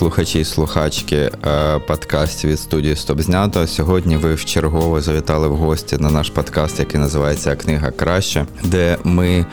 [0.00, 3.66] Слухачі і слухачки е, подкастів від студії Стоп знято.
[3.66, 9.46] Сьогодні ви вчергово завітали в гості на наш подкаст, який називається Книга краще, де ми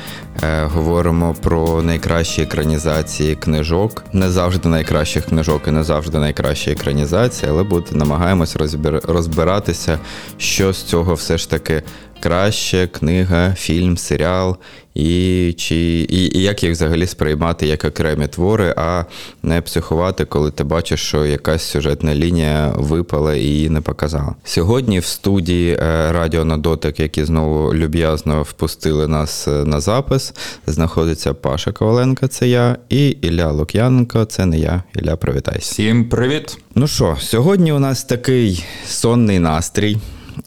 [0.44, 4.04] е, говоримо про найкращі екранізації книжок.
[4.14, 10.00] Не завжди найкращих книжок і не завжди найкращі екранізації, але буде намагаємось розбир, розбиратися,
[10.38, 11.84] що з цього все ж таки
[12.20, 14.58] краще, книга, фільм, серіал,
[14.98, 15.76] і чи
[16.10, 19.04] і, і як їх взагалі сприймати як окремі твори, а
[19.44, 24.36] не психувати, коли ти бачиш, що якась сюжетна лінія випала і її не показала.
[24.44, 30.34] Сьогодні в студії е, Радіо на дотик, які знову люб'язно впустили нас е, на запис,
[30.68, 34.84] знаходиться Паша Коваленко, це я, і Ілля Лук'яненко, це не я.
[34.96, 35.72] Ілля, привітайся.
[35.72, 36.58] Всім привіт!
[36.76, 39.98] Ну що, сьогодні у нас такий сонний настрій.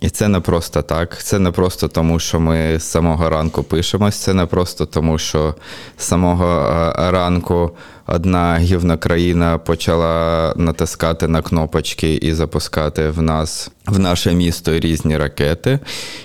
[0.01, 1.23] І це не просто так.
[1.23, 4.17] Це не просто тому, що ми з самого ранку пишемось.
[4.17, 5.55] Це не просто тому, що
[5.99, 7.71] з самого е, ранку
[8.07, 15.17] одна гівна країна почала натискати на кнопочки і запускати в нас в наше місто різні
[15.17, 15.79] ракети,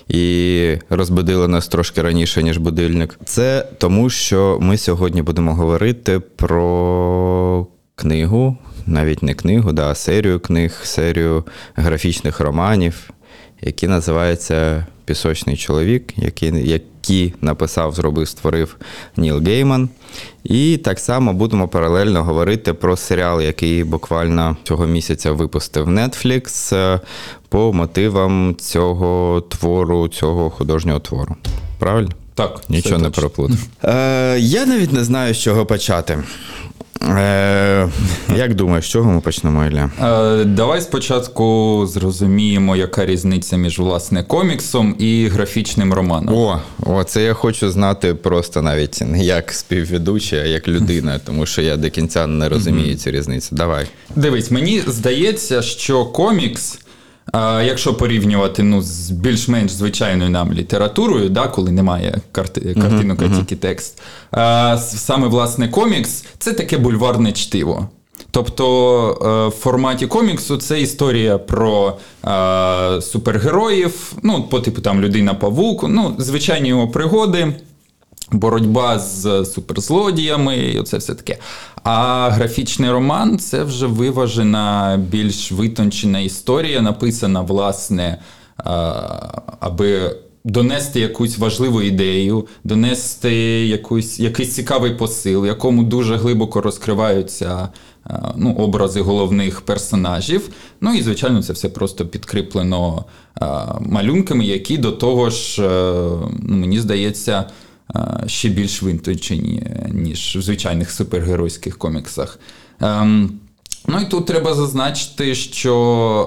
[0.07, 3.19] і розбудили нас трошки раніше, ніж будильник.
[3.25, 8.57] Це тому, що ми сьогодні будемо говорити про книгу.
[8.87, 11.43] Навіть не книгу, да, серію книг, серію
[11.75, 13.09] графічних романів,
[13.61, 18.75] які називаються Пісочний чоловік, який, які написав, зробив, створив
[19.17, 19.89] Ніл Гейман.
[20.43, 26.99] І так само будемо паралельно говорити про серіал, який буквально цього місяця випустив Netflix е,
[27.49, 31.35] по мотивам цього твору, цього художнього твору.
[31.79, 32.11] Правильно?
[32.35, 33.57] Так, Нічого не проплутав.
[33.83, 36.23] Е, Я навіть не знаю, з чого почати.
[37.09, 37.89] Е,
[38.37, 39.89] Як думаєш, з чого ми почнемо, Ілля?
[40.41, 46.35] Е, давай спочатку зрозуміємо, яка різниця між власне коміксом і графічним романом.
[46.35, 51.45] О, о, це я хочу знати просто навіть не як співведучий, а як людина, тому
[51.45, 53.55] що я до кінця не розумію цю різницю.
[53.55, 53.85] Давай.
[54.15, 56.79] Дивись, мені здається, що комікс.
[57.37, 63.35] А якщо порівнювати ну, з більш-менш звичайною нам літературою, да, коли немає карти, картинок, а
[63.35, 64.01] тільки текст,
[64.31, 67.89] а, саме власне комікс це таке бульварне чтиво.
[68.31, 75.85] Тобто в форматі коміксу це історія про а, супергероїв, ну, по типу там людина павук
[75.89, 77.53] ну, звичайні його пригоди.
[78.31, 81.37] Боротьба з суперзлодіями, і оце все таке.
[81.85, 88.17] А графічний роман це вже виважена, більш витончена історія, написана, власне,
[89.59, 93.33] аби донести якусь важливу ідею, донести
[93.67, 97.69] якусь, якийсь цікавий посил, в якому дуже глибоко розкриваються
[98.35, 100.49] ну, образи головних персонажів.
[100.81, 103.05] Ну і, звичайно, це все просто підкріплено
[103.79, 105.61] малюнками, які до того ж,
[106.39, 107.45] ну, мені здається,
[108.27, 112.39] ще більш винточені, ніж в звичайних супергеройських коміксах.
[112.81, 113.39] Ем,
[113.87, 115.73] ну і тут треба зазначити, що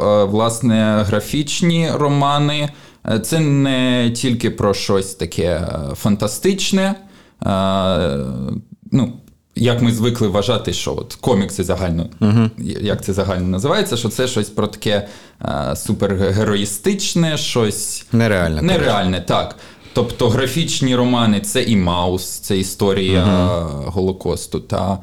[0.02, 2.68] е, власне графічні романи
[3.10, 6.94] е, це не тільки про щось таке е, фантастичне.
[8.92, 9.12] ну,
[9.56, 12.50] як ми звикли вважати, що от комікси загально, uh
[12.82, 15.08] як це загально називається, що це щось про таке
[15.74, 18.62] супергероїстичне, щось нереальне.
[18.62, 19.56] Нереальне, так.
[19.98, 23.90] Тобто графічні романи це і Маус, це історія uh-huh.
[23.90, 24.98] Голокосту, та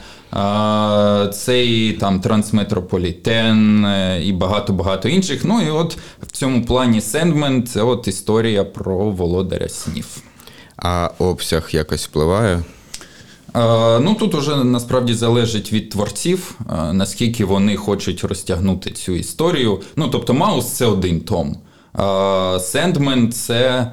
[1.29, 3.87] це і там Трансметрополітен
[4.23, 5.45] і багато-багато інших.
[5.45, 10.17] Ну і от в цьому плані Сендмен це от історія про володаря снів.
[10.77, 12.63] А обсяг якось впливає?
[14.01, 16.59] Ну тут уже насправді залежить від творців,
[16.91, 19.81] наскільки вони хочуть розтягнути цю історію.
[19.95, 21.57] Ну тобто, Маус це один том.
[22.59, 23.91] Сендмен це.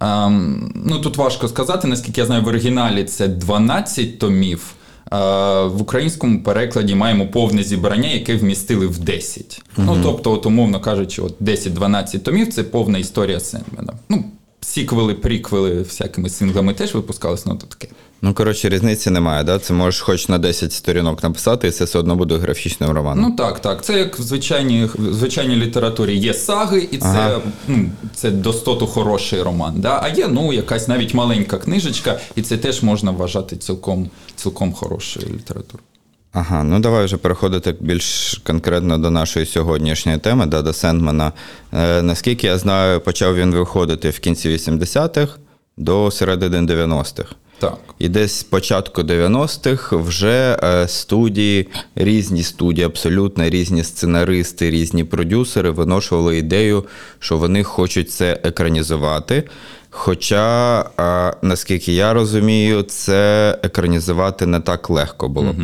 [0.00, 4.74] Ем, ну тут важко сказати, наскільки я знаю, в оригіналі це 12 томів.
[5.12, 5.16] Е,
[5.64, 9.62] в українському перекладі маємо повне зібрання, яке вмістили в 10.
[9.78, 9.86] Угу.
[9.86, 13.92] Ну тобто, от, умовно кажучи, от 10-12 томів це повна історія Сендмена.
[14.08, 14.24] Ну,
[14.60, 17.88] сіквели, приквели всякими синглами теж випускалися, ну то таке.
[18.22, 19.58] Ну, коротше, різниці немає, да?
[19.58, 23.24] Це можеш хоч на 10 сторінок написати, і це все одно буде графічним романом.
[23.28, 23.84] Ну так, так.
[23.84, 27.40] Це як в звичайній в звичайній літературі є саги, і це ага.
[27.68, 29.74] ну, це достоту хороший роман.
[29.76, 30.00] Да?
[30.02, 35.26] А є ну, якась навіть маленька книжечка, і це теж можна вважати цілком цілком хорошою
[35.26, 35.84] літературою.
[36.32, 41.32] Ага, ну давай вже переходити більш конкретно до нашої сьогоднішньої теми, да, до Сендмана.
[41.72, 45.38] Е, Наскільки я знаю, почав він виходити в кінці 80-х
[45.76, 47.34] до середини 90-х.
[47.60, 47.78] Так.
[47.98, 55.70] І десь з початку 90-х вже е, студії, різні студії, абсолютно різні сценаристи, різні продюсери
[55.70, 56.84] виношували ідею,
[57.18, 59.44] що вони хочуть це екранізувати.
[59.90, 65.54] Хоча, е, наскільки я розумію, це екранізувати не так легко було.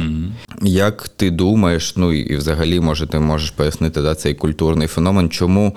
[0.62, 5.76] Як ти думаєш, ну і взагалі, може, ти можеш пояснити да, цей культурний феномен, чому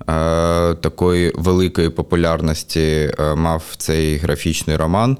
[0.00, 5.16] е, такої великої популярності мав цей графічний роман?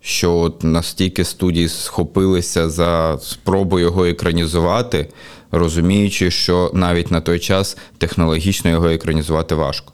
[0.00, 5.08] Що от настільки студії схопилися за спробу його екранізувати,
[5.50, 9.92] розуміючи, що навіть на той час технологічно його екранізувати важко.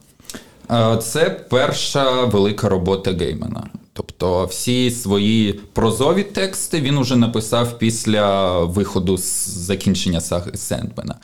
[1.03, 3.71] Це перша велика робота Геймана.
[3.93, 11.15] Тобто всі свої прозові тексти він уже написав після виходу з закінчення саги Сендмена.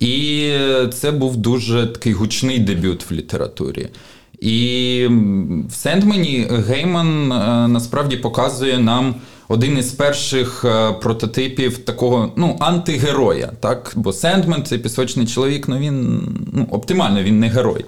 [0.00, 0.52] І
[0.92, 3.88] це був дуже такий гучний дебют в літературі.
[4.40, 5.06] І
[5.68, 9.14] в Сендмені Гейман е, насправді показує нам
[9.48, 13.52] один із перших е, прототипів такого ну, антигероя.
[13.60, 13.92] Так?
[13.96, 17.84] Бо Сендмен це пісочний чоловік, ну він ну, оптимально він не герой.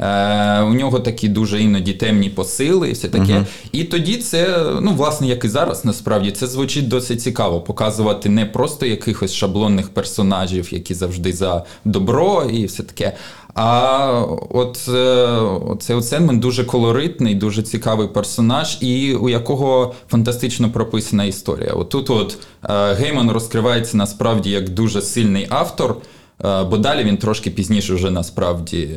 [0.00, 3.46] Е, у нього такі дуже іноді темні посили, і все таке.
[3.72, 7.60] І тоді це, ну, власне, як і зараз, насправді, це звучить досить цікаво.
[7.60, 13.12] Показувати не просто якихось шаблонних персонажів, які завжди за добро і все таке.
[13.54, 21.24] А от е, цей от дуже колоритний, дуже цікавий персонаж, і у якого фантастично прописана
[21.24, 21.72] історія.
[21.72, 25.96] От тут от е, Гейман розкривається насправді як дуже сильний автор.
[26.44, 28.90] Е, Бо далі він трошки пізніше, вже насправді,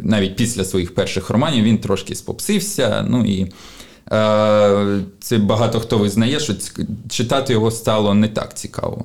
[0.00, 3.06] навіть після своїх перших романів, він трошки спопсився.
[3.08, 3.52] Ну і
[5.20, 6.54] це багато хто визнає, що
[7.08, 9.04] читати його стало не так цікаво.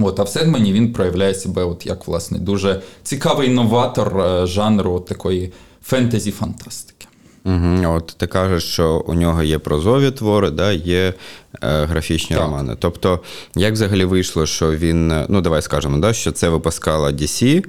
[0.00, 4.92] От, а в Седмані він проявляє себе от як власне дуже цікавий новатор е, жанру
[4.92, 5.52] от такої
[5.90, 7.06] фентезі-фантастики.
[7.44, 7.94] Угу.
[7.94, 11.14] От ти кажеш, що у нього є прозові твори, да, є
[11.62, 12.44] е, графічні Так.
[12.44, 12.76] романи.
[12.78, 13.20] Тобто,
[13.56, 17.64] як взагалі вийшло, що він, е, ну давай скажемо, да, що це випускала DC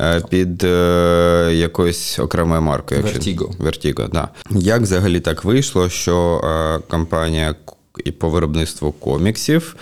[0.00, 3.02] е, під е, якоюсь окремою маркою.
[3.02, 3.56] Vertigo.
[3.56, 4.28] Vertigo, да.
[4.50, 7.54] Як взагалі так вийшло, що е, компанія
[8.04, 9.76] і по виробництву коміксів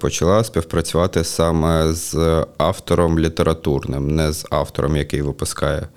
[0.00, 2.16] почала співпрацювати саме з
[2.58, 5.88] автором літературним, не з автором, який випускає е,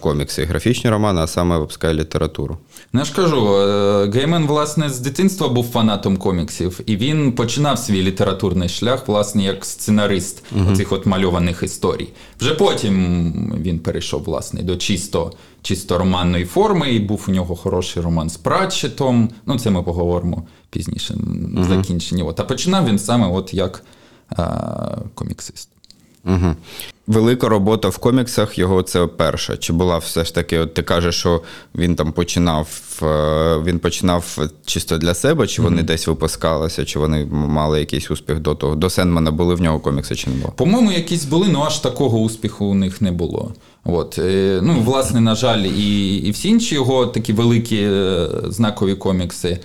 [0.00, 2.58] комікси і графічні романи, а саме випускає літературу.
[2.92, 7.78] Ну, я ж кажу, е, Геймен, власне, з дитинства був фанатом коміксів, і він починав
[7.78, 12.08] свій літературний шлях, власне, як сценарист оцих от мальованих історій.
[12.40, 15.32] Вже потім він перейшов, власне, до чисто,
[15.62, 19.30] чисто романної форми, і був у нього хороший роман з Пратчетом.
[19.46, 21.14] Ну, це ми поговоримо пізніше
[21.54, 22.22] в закінченні.
[22.22, 22.40] От.
[22.40, 23.84] А починав він саме от як
[24.38, 24.46] е,
[25.14, 25.68] коміксист.
[26.26, 26.54] Угу.
[27.06, 29.56] Велика робота в коміксах його це перша.
[29.56, 31.42] Чи була все ж таки, от ти кажеш, що
[31.74, 32.68] він там починав,
[33.02, 38.40] е, він починав чисто для себе, чи вони десь випускалися, чи вони мали якийсь успіх
[38.40, 38.74] до того?
[38.74, 40.52] До Сендмана були в нього комікси чи не було?
[40.56, 43.52] По-моєму, якісь були, але аж такого успіху у них не було.
[43.84, 44.18] От.
[44.18, 49.58] е, Ну, власне, на жаль, і, і всі інші його такі великі е, знакові комікси,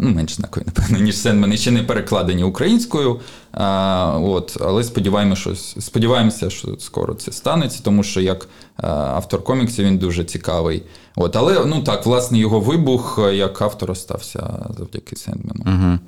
[0.00, 3.20] ну, менш знакові, напевно, ніж Сенмен, ще не перекладені українською.
[3.52, 8.48] А, от, але сподіваємося, що, сподіваємося, що скоро це станеться, тому що як е,
[8.88, 10.82] автор коміксів він дуже цікавий.
[11.16, 15.64] От, але ну так, власне, його вибух е, як автора стався завдяки Сендмену.
[15.66, 15.98] Угу.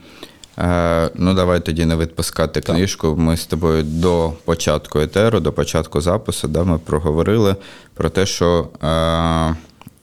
[0.58, 3.16] Е, ну, давай тоді не відпускати книжку.
[3.16, 7.56] Ми з тобою до початку етеру, до початку запису, да, ми проговорили
[7.94, 8.68] про те, що.
[8.82, 9.56] Е,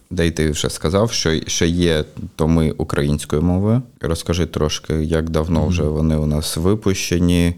[0.10, 2.04] де й ти вже сказав, що ще є
[2.36, 3.82] томи українською мовою.
[4.02, 7.54] Розкажи трошки, як давно вже вони у нас випущені,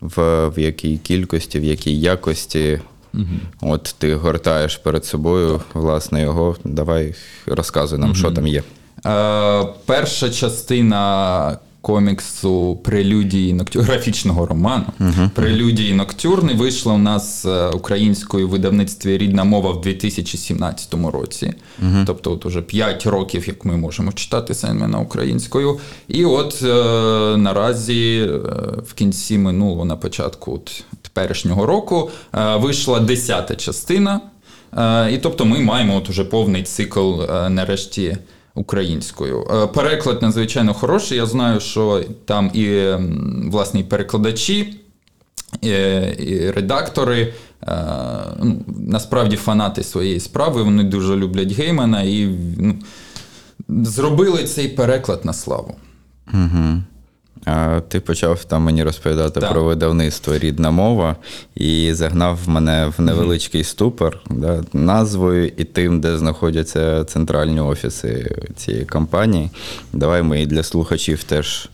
[0.00, 2.80] в, в якій кількості, в якій якості.
[3.60, 6.56] От ти гортаєш перед собою, власне, його.
[6.64, 7.14] Давай
[7.46, 8.62] розказуй нам, що там є.
[9.06, 13.82] Е, перша частина коміксу прелюдії ноктюр...
[13.82, 14.84] графічного роману
[15.34, 21.52] Прелюдії Ноктюрни вийшла у нас е, українською видавництві рідна мова в 2017 році.
[22.06, 25.78] Тобто, от уже 5 років, як ми можемо читати Сенмена українською.
[26.08, 26.66] І от е,
[27.36, 28.38] наразі е,
[28.86, 34.20] в кінці минулого, на початку от, теперішнього року, е, вийшла 10 частина.
[34.78, 38.16] Е, І тобто ми маємо от уже повний цикл е, нарешті
[38.56, 39.46] українською.
[39.50, 41.18] Е, Переклад надзвичайно хороший.
[41.18, 42.92] Я знаю, що там і
[43.50, 44.74] власні перекладачі,
[45.62, 45.68] і,
[46.18, 47.34] і редактори.
[47.62, 47.76] е,
[48.42, 52.26] Ну, насправді фанати своєї справи, вони дуже люблять геймена і
[52.58, 52.74] ну,
[53.68, 55.74] зробили цей переклад на славу.
[56.34, 56.82] Угу.
[57.44, 59.52] А ти почав там мені розповідати Так.
[59.52, 61.16] про видавництво рідна мова
[61.54, 68.84] і загнав мене в невеличкий ступор да, назвою і тим, де знаходяться центральні офіси цієї
[68.84, 69.50] компанії.
[69.92, 71.68] Давай ми і для слухачів теж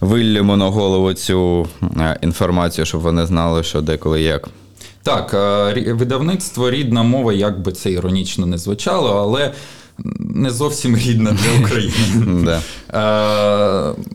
[0.00, 1.66] виллємо на голову цю
[2.00, 4.48] е, інформацію, щоб вони знали, що деколи як.
[5.02, 9.52] Так, е, видавництво рідна мова, як би це іронічно не звучало, але
[10.18, 12.50] не зовсім рідна для України.
[12.52, 12.60] Е,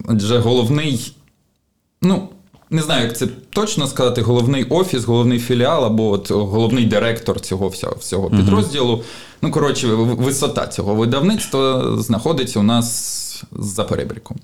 [0.07, 1.13] Адже головний,
[2.01, 2.29] ну,
[2.69, 7.67] не знаю, як це точно сказати, головний офіс, головний філіал або от головний директор цього
[7.67, 9.03] всього, всього підрозділу.
[9.41, 14.37] Ну, коротше, висота цього видавництва знаходиться у нас за перебріком.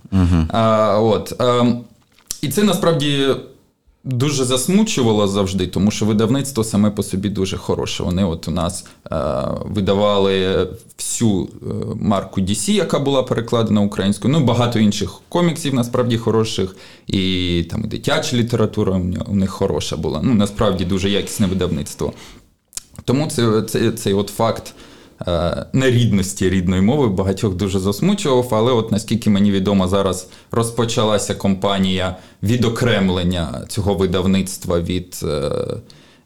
[0.51, 1.79] А, от, ем,
[2.41, 3.27] і це насправді
[4.05, 8.03] дуже засмучувало завжди, тому що видавництво саме по собі дуже хороше.
[8.03, 9.15] Вони от у нас е,
[9.65, 11.47] видавали всю е,
[12.01, 14.33] марку DC, яка була перекладена українською.
[14.33, 16.75] Ну, багато інших коміксів насправді хороших,
[17.07, 20.19] і там дитяча література у них хороша була.
[20.23, 22.13] Ну, насправді дуже якісне видавництво.
[23.05, 24.73] Тому це, це, цей от факт
[25.73, 28.49] нерідності рідної мови багатьох дуже засмучував.
[28.51, 35.51] Але, от наскільки мені відомо, зараз розпочалася кампанія відокремлення цього видавництва від, е,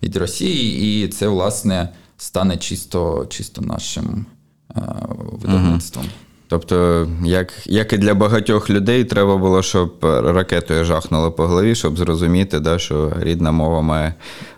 [0.04, 4.26] від Росії, і це, власне, стане чисто, чисто нашим
[4.76, 4.82] е,
[5.32, 6.06] видавництвом.
[6.48, 11.98] Тобто, як, як і для багатьох людей, треба було, щоб ракетою жахнуло по голові, щоб
[11.98, 14.14] зрозуміти, да, що рідна мова має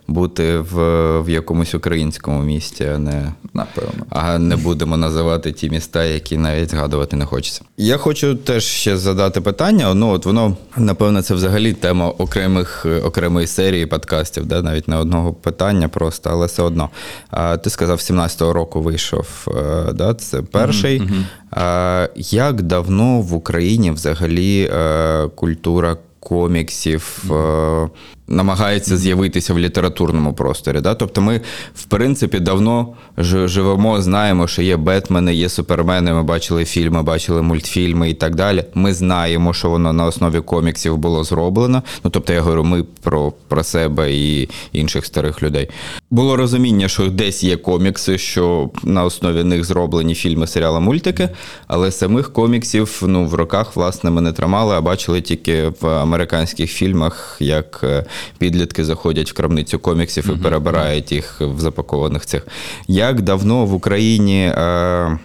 [0.08, 0.76] бути в,
[1.22, 4.06] в якомусь українському місті, а не, Напевно.
[4.10, 7.62] а не будемо називати ті міста, які навіть згадувати не хочеться.
[7.78, 9.94] Я хочу теж ще задати питання.
[9.94, 14.62] Ну, от воно, напевно, це взагалі тема окремих, окремої серії подкастів, да?
[14.62, 16.90] навіть не одного питання просто, але все одно.
[17.30, 20.14] А, ти сказав, 17-го року вийшов, е, да?
[20.14, 21.02] це перший.
[21.52, 27.90] А, як давно в Україні взагалі е, культура коміксів е,
[28.32, 30.82] намагається з'явитися в літературному просторі.
[30.82, 30.96] Да?
[30.96, 31.42] Тобто ми,
[31.76, 38.10] в принципі, давно живемо, знаємо, що є Бетмени, є Супермени, ми бачили фільми, бачили мультфільми
[38.10, 38.64] і так далі.
[38.74, 41.84] Ми знаємо, що воно на основі коміксів було зроблено.
[42.04, 45.70] Ну, тобто, я говорю, ми про, про себе і інших старих людей.
[46.12, 51.30] Було розуміння, що десь є комікси, що на основі них зроблені фільми, серіали, мультики,
[51.68, 56.72] але самих коміксів ну, в роках, власне, ми не тримали, а бачили тільки в американських
[56.72, 58.06] фільмах, як е,
[58.38, 62.48] підлітки заходять в крамницю коміксів і перебирають їх в запакованих цих.
[62.88, 64.54] Як давно в Україні.
[64.58, 65.18] Е,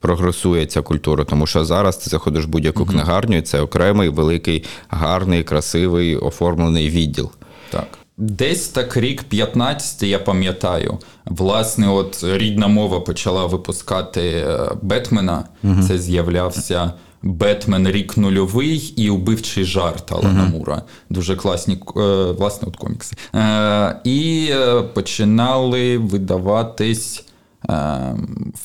[0.00, 4.64] Прогресує ця культура, тому що зараз ти заходиш в будь-яку книгарню, і це окремий, великий,
[4.88, 7.30] гарний, красивий, оформлений відділ.
[7.70, 7.86] Так.
[8.18, 10.98] Десь так рік 15, я пам'ятаю.
[11.24, 15.44] Власне, от рідна мова почала випускати е, Бетмена.
[15.88, 16.92] Це з'являвся
[17.26, 20.82] Бетмен рік нульовий і убивчий жарт Алана Мура.
[21.10, 22.00] Дуже класні е,
[22.32, 23.16] власне, от комікси.
[23.34, 27.25] Е, І е, починали видаватись.
[27.68, 27.72] Е,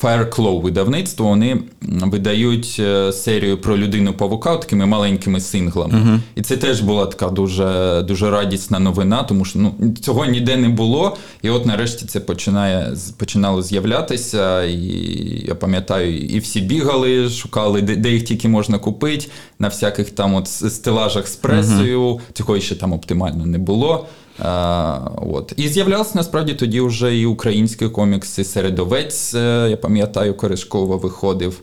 [0.02, 6.20] Fire Claw видавництво, вони видають е, серію про людину павука такими маленькими синглами.
[6.34, 10.68] І це теж була така дуже, дуже радісна новина, тому що ну, цього ніде не
[10.68, 11.16] було.
[11.42, 14.64] І от нарешті це починає, починало з'являтися.
[14.64, 19.26] І я пам'ятаю, і всі бігали, шукали, де, де їх тільки можна купити,
[19.58, 22.20] на всяких там от стелажах з пресою.
[22.32, 24.06] Цього ще там оптимально не було.
[24.38, 25.52] А, от.
[25.56, 31.60] І з'являвся насправді тоді вже і українські комікси Середовець, е, я пам'ятаю, Корешкова виходив.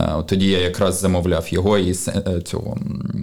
[0.00, 2.78] Е, тоді я якраз замовляв його і е, цього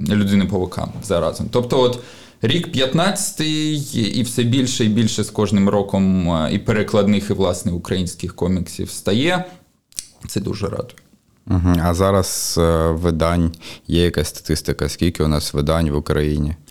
[0.10, 1.48] людини павука заразом.
[1.52, 2.00] Тобто, от
[2.42, 7.72] рік 15-й, і все більше і більше з кожним роком е, і перекладних, і власне
[7.72, 9.46] українських коміксів стає.
[10.28, 10.96] Це дуже радує.
[11.84, 13.52] А зараз е, видань
[13.88, 16.63] є якась статистика, скільки у нас видань в Україні, Е,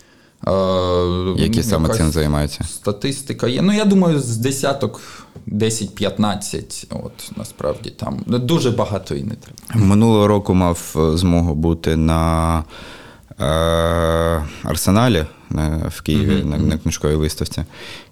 [1.37, 2.63] які ну, саме цим займаються?
[2.63, 3.61] Статистика є.
[3.61, 5.01] Ну, я думаю, з десяток
[5.47, 6.85] 10-15.
[6.89, 9.85] От насправді там дуже багато і не треба.
[9.85, 12.63] Минулого року мав е, змогу бути на
[13.39, 13.45] е,
[14.63, 15.25] Арсеналі
[15.57, 17.63] е, в Києві на, на книжковій виставці.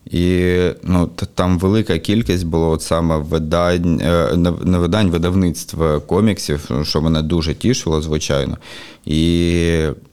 [0.05, 7.01] І ну, там велика кількість було от саме видань, е, не видань, видавництва коміксів, що
[7.01, 8.57] мене дуже тішило, звичайно.
[9.05, 9.49] І,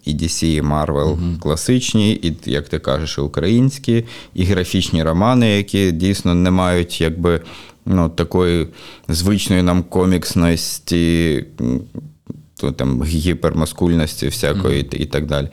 [0.05, 4.05] і DC, і Marvel класичні, і, як ти кажеш, і українські,
[4.35, 7.41] і графічні романи, які дійсно не мають якби.
[7.91, 8.67] Ну, такої
[9.09, 11.45] звичної нам коміксності,
[12.61, 15.49] то там гіпермаскульності всякої і так далі.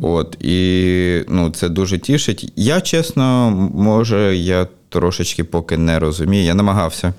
[0.00, 2.52] От, і ну, це дуже тішить.
[2.56, 6.44] Я, чесно, може, я трошечки поки не розумію.
[6.44, 7.14] Я намагався.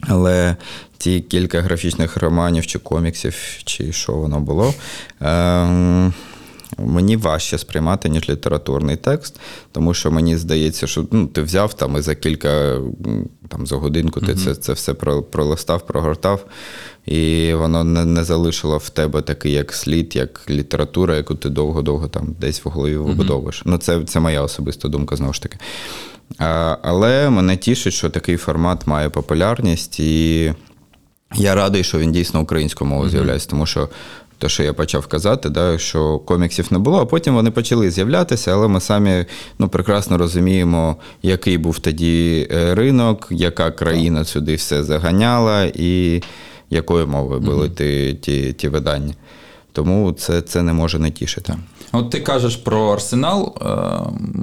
[0.00, 0.56] Але
[0.98, 3.34] ті кілька графічних романів чи коміксів,
[3.64, 4.74] чи що воно було.
[5.20, 6.12] Ем,
[6.78, 9.40] Мені важче сприймати, ніж літературний текст,
[9.72, 12.80] тому що мені здається, що ну, ти взяв там і за кілька
[13.48, 14.94] там, за годинку ти це, це все
[15.30, 16.44] пролистав, прогортав,
[17.06, 22.08] і воно не, не залишило в тебе такий як слід, як література, яку ти довго-довго
[22.08, 23.62] там десь в голові вибудовуєш.
[23.64, 25.58] Ну, це, це моя особиста думка знову ж таки.
[26.38, 30.52] А, але мене тішить, що такий формат має популярність, і
[31.34, 33.88] я радий, що він дійсно українською мовою з'являється, тому що
[34.38, 38.52] те, що я почав казати, да, що коміксів не було, а потім вони почали з'являтися,
[38.52, 39.24] але ми самі
[39.58, 46.22] ну, прекрасно розуміємо, який був тоді е, ринок, яка країна сюди все заганяла, і
[46.70, 49.14] якою мовою були ті, ті, ті видання.
[49.72, 51.54] Тому це, це не може не тішити.
[51.92, 53.54] От ти кажеш про арсенал.
[53.62, 53.66] Е,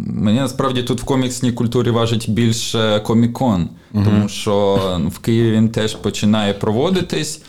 [0.05, 4.79] Мені насправді тут в коміксній культурі важить більше комікон, тому що
[5.11, 7.41] в Києві він теж починає проводитись.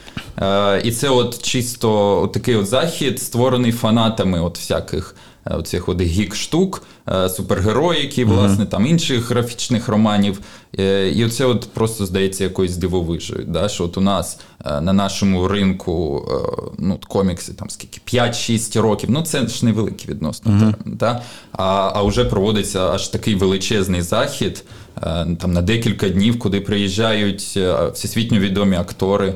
[0.42, 5.16] Е, І це от чисто от такий от захід, створений фанатами от всяких
[5.50, 10.40] оцих от гік-штук, е, супергероїки, власне, там інших графічних романів.
[10.78, 13.44] Е, І оце от просто здається якоюсь дивовижею.
[13.48, 13.68] Да?
[13.68, 19.10] Що от у нас е, на нашому ринку е, ну, комікси там скільки 5-6 років.
[19.10, 20.76] Ну це ж невеликий відносно термін.
[20.98, 21.22] Да?
[21.52, 24.64] А, а вже проводиться аж такий величезний захід
[24.96, 25.02] е,
[25.40, 29.34] там на декілька днів, куди приїжджають е, всесвітньо відомі актори.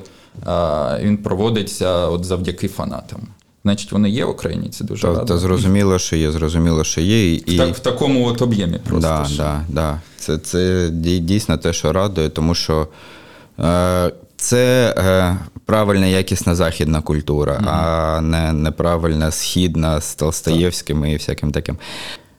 [0.49, 3.21] Е, Він проводиться от завдяки фанатам.
[3.63, 5.25] Значить, вони є в Україні, це дуже Та, радо.
[5.25, 7.33] та зрозуміло, що є, зрозуміло, що є.
[7.35, 9.09] І, Так, в такому от об'ємі просто.
[9.09, 9.37] Да, що.
[9.43, 10.01] да, да.
[10.19, 12.89] Це, це дійсно те, що радує, тому що
[13.61, 21.51] е, це е, правильна якісна західна культура, а не неправильна східна з Толстоєвським і всяким
[21.53, 21.77] таким.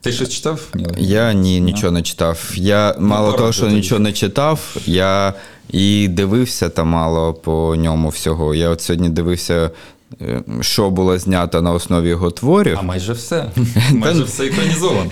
[0.02, 0.68] Ти щось читав?
[0.98, 2.52] Я ні, нічого не читав.
[2.56, 5.34] Я мало того, що нічого не читав, я
[5.72, 8.56] і дивився там мало по ньому всього.
[8.56, 9.72] Я от сьогодні дивився,
[10.62, 12.78] що було знято на основі його творів.
[12.80, 13.46] А майже все.
[13.94, 15.12] майже все екранізовано.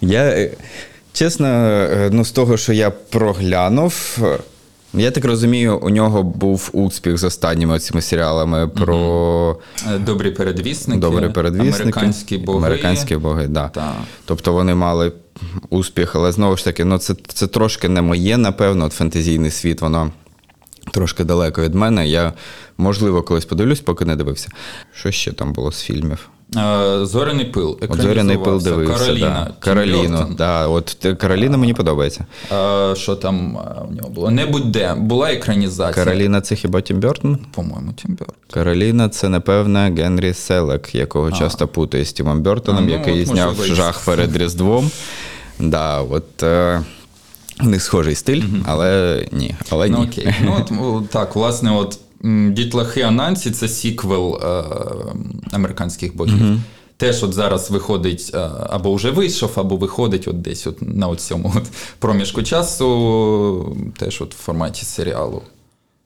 [0.00, 0.50] Я, е,
[1.12, 4.38] чесно, е, ну, з того, що я проглянув, е,
[4.94, 9.56] я так розумію, у нього був успіх з останніми цими серіалами про
[9.94, 11.00] Е, Добрі передвісники.
[11.00, 11.82] добрі передвісники.
[11.82, 12.58] Американські боги.
[12.58, 13.68] Американські боги, да.
[13.68, 13.94] Так.
[14.24, 15.12] Тобто вони мали
[15.70, 19.80] успіх, але знову ж таки, ну, це, це трошки не моє, напевно, от фентезійний світ,
[19.80, 20.10] воно.
[20.90, 22.08] Трошки далеко від мене.
[22.08, 22.32] Я,
[22.78, 24.48] можливо, колись подивлюсь, поки не дивився.
[24.94, 26.28] Що ще там було з фільмів?
[26.56, 27.78] Е, Зоряний пил.
[27.90, 28.98] Зоряний пил дивився.
[29.04, 29.28] Кароліна.
[29.28, 29.44] Да.
[29.44, 30.34] Тім Кароліну.
[30.38, 30.66] Да.
[30.68, 32.26] От Кароліна мені подобається.
[32.52, 34.30] Е, Що там е, у нього було?
[34.30, 34.94] Не будь-де.
[34.94, 36.04] Була екранізація.
[36.04, 37.38] Кароліна це хіба Тім Бертон?
[37.54, 38.36] По-моєму, Тім Бертон.
[38.52, 43.28] Кароліна це, напевне, Генрі Селек, якого часто путає з Тімом Бертоном, А, ну, який от,
[43.28, 44.90] зняв жах перед Різдвом.
[45.58, 46.42] Да, от,
[47.62, 49.54] у них схожий стиль, але ні.
[49.70, 50.04] Але Ну ні.
[50.04, 50.34] окей.
[50.44, 51.98] Ну от так, власне, от
[52.50, 54.64] Дітлахи Анансі це сіквел е,
[55.52, 56.60] американських богів.
[56.96, 58.38] Теж от зараз виходить, е,
[58.70, 61.64] або вже вийшов, або виходить от десь от на от цьому от
[61.98, 65.42] проміжку часу, теж от в форматі серіалу.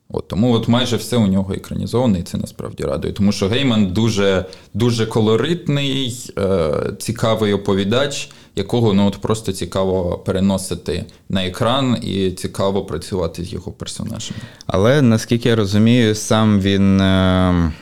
[0.09, 3.13] От, тому от майже все у нього екранізоване, і це насправді радує.
[3.13, 11.05] Тому що Гейман дуже, дуже колоритний, е, цікавий оповідач, якого ну, от просто цікаво переносити
[11.29, 14.41] на екран і цікаво працювати з його персонажами.
[14.67, 17.73] Але наскільки я розумію, сам він е,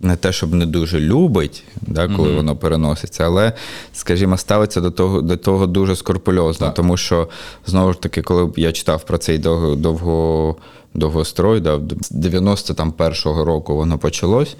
[0.00, 3.52] не те, щоб не дуже любить, да, коли воно переноситься, але,
[3.92, 6.72] скажімо, ставиться до того, до того дуже скрупульозно.
[6.76, 7.28] Тому що,
[7.66, 10.56] знову ж таки, коли я читав про цей довго, довго,
[10.94, 14.56] довгострой, да, з 91-го року воно почалось,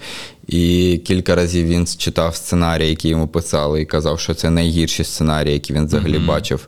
[0.47, 5.53] і кілька разів він читав сценарії, які йому писали, і казав, що це найгірші сценарії,
[5.53, 6.67] які він взагалі бачив.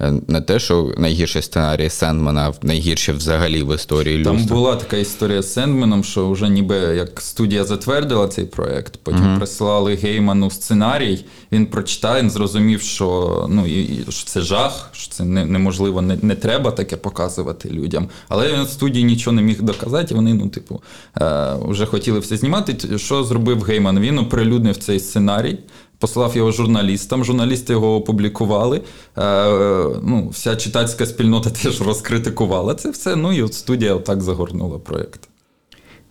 [0.00, 4.56] Е, Не те, що найгірший сценарій Сендмана, а найгірший взагалі в історії Там людства.
[4.56, 9.94] була така історія з Сендменом, що вже ніби як студія затвердила цей проект, потім прислали
[9.94, 11.24] Гейману сценарій.
[11.52, 16.02] Він прочитав, він зрозумів, що ну і, і що це жах, що це не, неможливо,
[16.02, 18.08] не, не треба таке показувати людям.
[18.28, 20.14] Але він в студії нічого не міг доказати.
[20.14, 20.82] Вони, ну, типу,
[21.20, 22.98] е, вже хотіли все знімати.
[22.98, 24.00] Що зробив Гейман?
[24.00, 25.58] Він оприлюднив цей сценарій.
[26.00, 28.80] Послав його журналістам, журналісти його опублікували.
[29.16, 33.16] Е, е, ну, вся читацька спільнота теж розкритикувала це все.
[33.16, 35.20] Ну і от студія отак загорнула проєкт.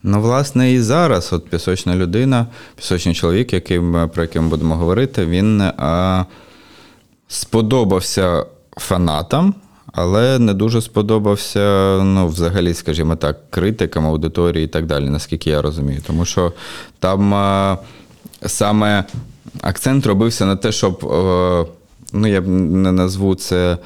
[0.04, 5.62] Ну, власне, і зараз, от пісочна людина, пісочний чоловік, яким, про яким будемо говорити, він
[5.62, 6.26] а,
[7.28, 8.46] сподобався
[8.78, 9.56] фанатам,
[9.94, 15.62] але не дуже сподобався, ну, взагалі, скажімо так, критикам, аудиторії і так далі, наскільки я
[15.62, 16.02] розумію.
[16.08, 16.54] Тому що
[17.00, 17.78] там а,
[18.46, 19.04] саме
[19.62, 21.66] акцент робився на те, щоб, е,
[22.14, 23.78] ну, я не назву це.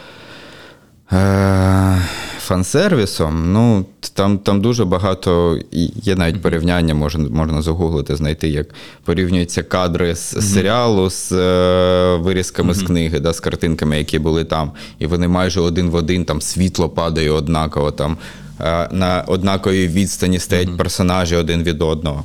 [1.12, 2.02] Е,
[2.48, 5.60] фан-сервісом, ну там там дуже багато
[5.96, 8.68] є навіть порівняння, можна можна загуглити, знайти, як
[9.06, 14.72] порівнюються кадри з серіалу з е, вирізками з книги, да, з картинками, які були там.
[15.00, 18.18] І вони майже один в один, там світло падає однаково, там
[18.62, 22.24] е, на однаковій відстані стоять персонажі один від одного.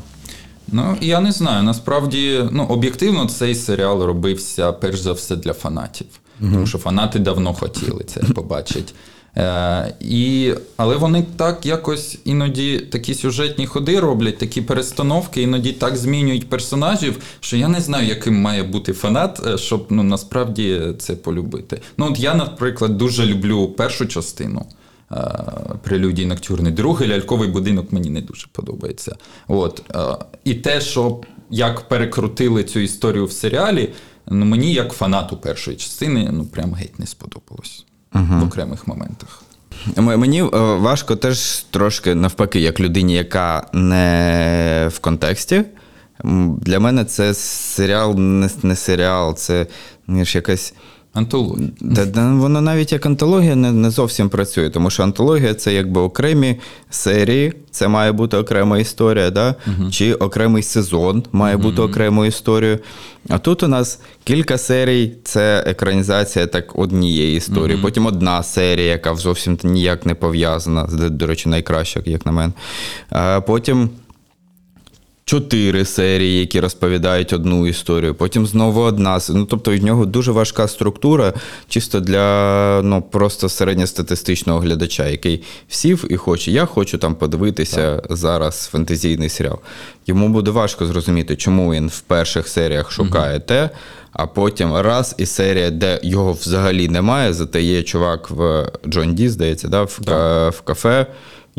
[0.73, 1.63] Ну, я не знаю.
[1.63, 6.07] Насправді, ну, об'єктивно, цей серіал робився перш за все для фанатів.
[6.41, 8.93] Тому що фанати давно хотіли це побачити.
[9.37, 15.97] Е, і, але вони так якось іноді такі сюжетні ходи роблять, такі перестановки, іноді так
[15.97, 21.15] змінюють персонажів, що я не знаю, яким має бути фанат, е, щоб ну, насправді це
[21.15, 21.81] полюбити.
[21.97, 24.67] Ну, от я, наприклад, дуже люблю першу частину.
[25.13, 25.17] Е,
[25.83, 26.73] Прелюдій Ноктюрний.
[26.73, 29.17] Другий ляльковий будинок мені не дуже подобається.
[29.49, 29.83] От.
[29.95, 33.93] е, І те, що як перекрутили цю історію в серіалі,
[34.27, 39.43] ну, мені, як фанату першої частини, ну прям геть не сподобалось в окремих моментах.
[39.97, 45.65] Мені е, важко теж трошки навпаки, як людині, яка не в контексті.
[46.61, 48.15] Для мене це серіал,
[48.63, 49.67] не, серіал, це
[50.09, 50.75] ж якась.
[51.19, 51.69] Антологія.
[52.15, 56.57] Та, воно навіть як антологія не, не зовсім працює, тому що антологія це якби окремі
[56.91, 59.55] серії, це має бути окрема історія, да?
[59.91, 62.79] чи окремий сезон має бути окремою історією.
[63.29, 69.15] А тут у нас кілька серій, це екранізація так однієї історії, потім одна серія, яка
[69.15, 72.53] зовсім ніяк не пов'язана, до, до речі, найкраща, як на мене.
[73.11, 73.91] А потім
[75.29, 79.21] чотири серії, які розповідають одну історію, потім знову одна.
[79.31, 81.33] Ну, тобто в нього дуже важка структура,
[81.69, 86.51] чисто для ну, просто середньостатистичного глядача, який сів і хоче.
[86.51, 89.59] Я хочу там подивитися зараз фентезійний серіал.
[90.07, 93.71] Йому буде важко зрозуміти, чому він в перших серіях шукає те.
[94.13, 99.29] А потім раз і серія, де його взагалі немає, зате є чувак в Джон Ді,
[99.29, 99.99] здається, да, в,
[100.51, 101.07] в кафе,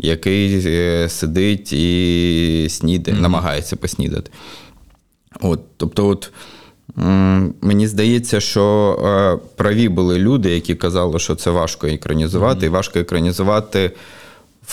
[0.02, 4.30] який е, сидить і снідає, намагається поснідати.
[5.40, 6.32] От, тобто, от,
[7.60, 12.98] мені здається, що е, праві були люди, які казали, що це важко екранізувати, і важко
[12.98, 13.92] екранізувати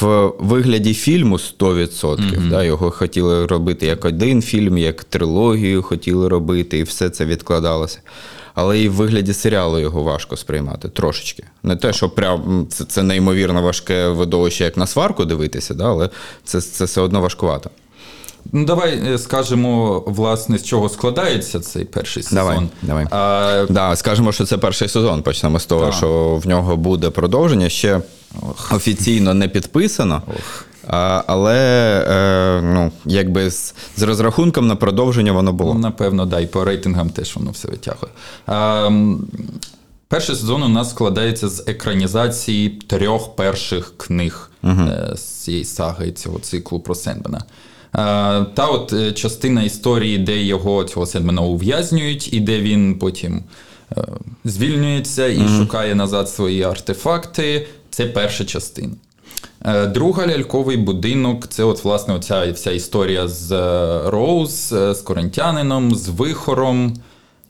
[0.01, 2.49] в вигляді фільму 100%.
[2.49, 7.99] Да, його хотіли робити як один фільм, як трилогію хотіли робити, і все це відкладалося.
[8.59, 11.43] Але і в вигляді серіалу його важко сприймати трошечки.
[11.63, 16.09] Не те, що прям це, це неймовірно важке видовище, як на сварку дивитися, да, але
[16.43, 17.69] це, це все одно важкувато.
[18.51, 22.37] Ну, давай е, скажемо, власне, з чого складається цей перший сезон.
[22.37, 23.07] Давай, давай.
[23.11, 25.21] А, Да, скажемо, що це перший сезон.
[25.21, 25.93] Почнемо з того, Так.
[25.93, 27.69] що в нього буде продовження.
[27.69, 28.01] Ще
[28.71, 30.21] офіційно не підписано.
[30.87, 31.55] А, але
[32.09, 35.73] е, ну, якби з, з розрахунком на продовження воно було.
[35.73, 38.11] Ну, напевно, да, і по рейтингам теж воно все витягує.
[38.45, 39.27] А, м,
[40.07, 46.39] перший сезон у нас складається з екранізації трьох перших книг е, з цієї саги, цього
[46.39, 47.43] циклу про Сендмена.
[47.91, 53.43] А, та от е, частина історії, де його цього Сендмена ув'язнюють, і де він потім
[53.97, 54.03] е,
[54.45, 57.67] звільнюється і шукає назад свої артефакти.
[57.89, 58.93] Це перша частина.
[59.65, 65.01] Е, Друга ляльковий будинок це, от, власне, оця вся історія з е, Роуз, е, з
[65.01, 66.93] коринтянином, з вихором.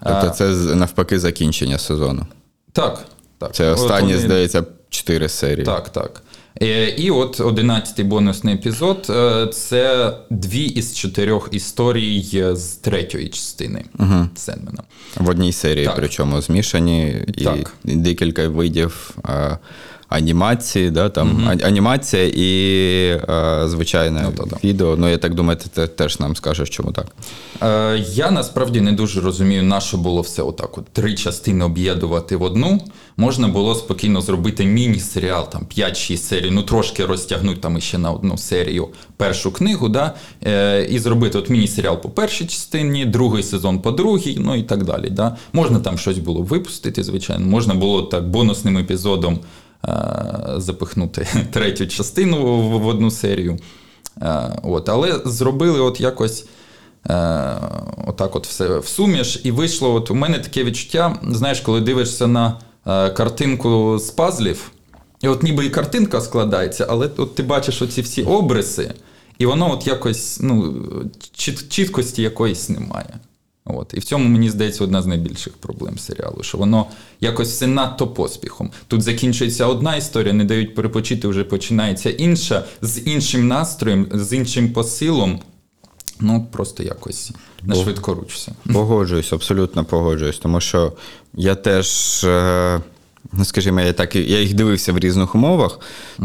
[0.03, 2.25] Тобто це навпаки закінчення сезону.
[2.71, 3.05] Так,
[3.37, 3.55] так.
[3.55, 5.65] Це От останні, вони- здається, чотири серії.
[5.65, 6.21] Так, так.
[6.97, 9.11] І от одинадцятий бонусний епізод
[9.53, 13.85] це дві із чотирьох історій з третьої частини
[14.35, 14.83] Сендмена.
[15.17, 15.95] В одній серії, Так.
[15.95, 17.73] причому змішані, і Так.
[17.83, 19.15] декілька видів
[20.09, 22.49] анімації, да, там, а- анімація і
[23.29, 24.57] е, звичайне та-та.
[24.63, 24.95] відео.
[24.97, 27.07] Ну, я так думаю, ти те- теж нам скажеш, чому так.
[27.63, 30.77] Е, Я насправді не дуже розумію, на що було все отак.
[30.77, 32.81] От три частини об'єднувати в одну.
[33.17, 38.37] Можна було спокійно зробити міні-серіал, там 5-6 серій, ну трошки розтягнути там іще на одну
[38.37, 40.13] серію першу книгу, да?
[40.45, 44.83] е, і зробити от міні-серіал по першій частині, другий сезон по другій, ну і так
[44.83, 45.09] далі.
[45.09, 45.37] Да?
[45.53, 49.39] Можна там щось було випустити, звичайно, можна було так бонусним епізодом
[50.57, 53.57] запихнути третю частину в, одну серію.
[54.21, 56.45] Е, от, але зробили от якось.
[57.09, 57.57] Е,
[58.07, 59.93] отак, от все в суміш, і вийшло.
[59.93, 64.71] От у мене таке відчуття, знаєш, коли дивишся на е, картинку з пазлів,
[65.21, 68.93] і от ніби і картинка складається, але от ти бачиш оці всі обриси,
[69.37, 70.83] і воно от якось ну,
[71.33, 73.19] чіт, чіткості якоїсь немає.
[73.69, 73.93] От.
[73.93, 76.85] І в цьому, мені здається, одна з найбільших проблем серіалу, що воно
[77.21, 78.71] якось все надто поспіхом.
[78.87, 84.73] Тут закінчується одна історія, не дають перепочити, вже починається інша, з іншим настроєм, з іншим
[84.73, 85.39] посилом.
[86.19, 87.31] Ну, просто якось
[87.63, 88.51] на швидкоруч все.
[88.73, 90.93] Погоджуюсь, абсолютно погоджуюсь, тому що
[91.33, 92.81] я теж е,
[93.33, 95.79] Ну, скажімо, я так я їх дивився в різних умовах,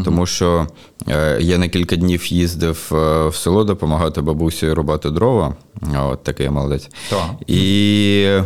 [0.05, 0.67] тому що
[1.09, 5.55] е, я на кілька днів їздив е, в село допомагати бабусі рубати дрова.
[5.97, 6.89] От такий я молодець.
[7.11, 7.31] Так.
[7.47, 8.39] І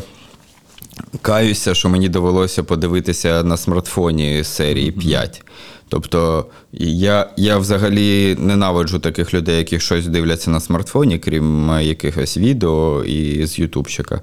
[1.22, 5.44] каюся, що мені довелося подивитися на смартфоні серії 5.
[5.88, 13.04] Тобто я, я взагалі ненавиджу таких людей, які щось дивляться на смартфоні, крім якихось відео
[13.04, 14.20] і з Ютубчика.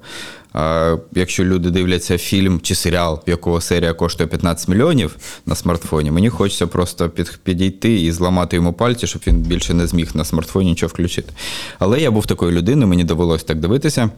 [1.11, 6.29] Якщо люди дивляться фільм чи серіал, в якого серія коштує 15 мільйонів на смартфоні, мені
[6.29, 10.69] хочеться просто під, підійти і зламати йому пальці, щоб він більше не зміг на смартфоні
[10.69, 11.33] нічого включити.
[11.79, 14.09] Але я був такою людиною, мені довелося так дивитися.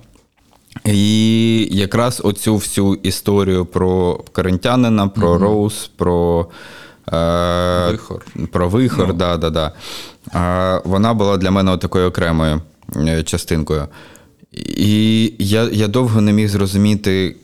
[0.83, 6.47] І якраз оцю всю історію про карантянина, про Роуз, про.
[7.13, 8.25] Е, Вихор.
[8.51, 9.71] Про вихор, да, да, да.
[10.35, 12.61] Е, вона була для мене такою окремою
[12.95, 13.87] е, частинкою.
[14.77, 17.35] І я, я довго не міг зрозуміти,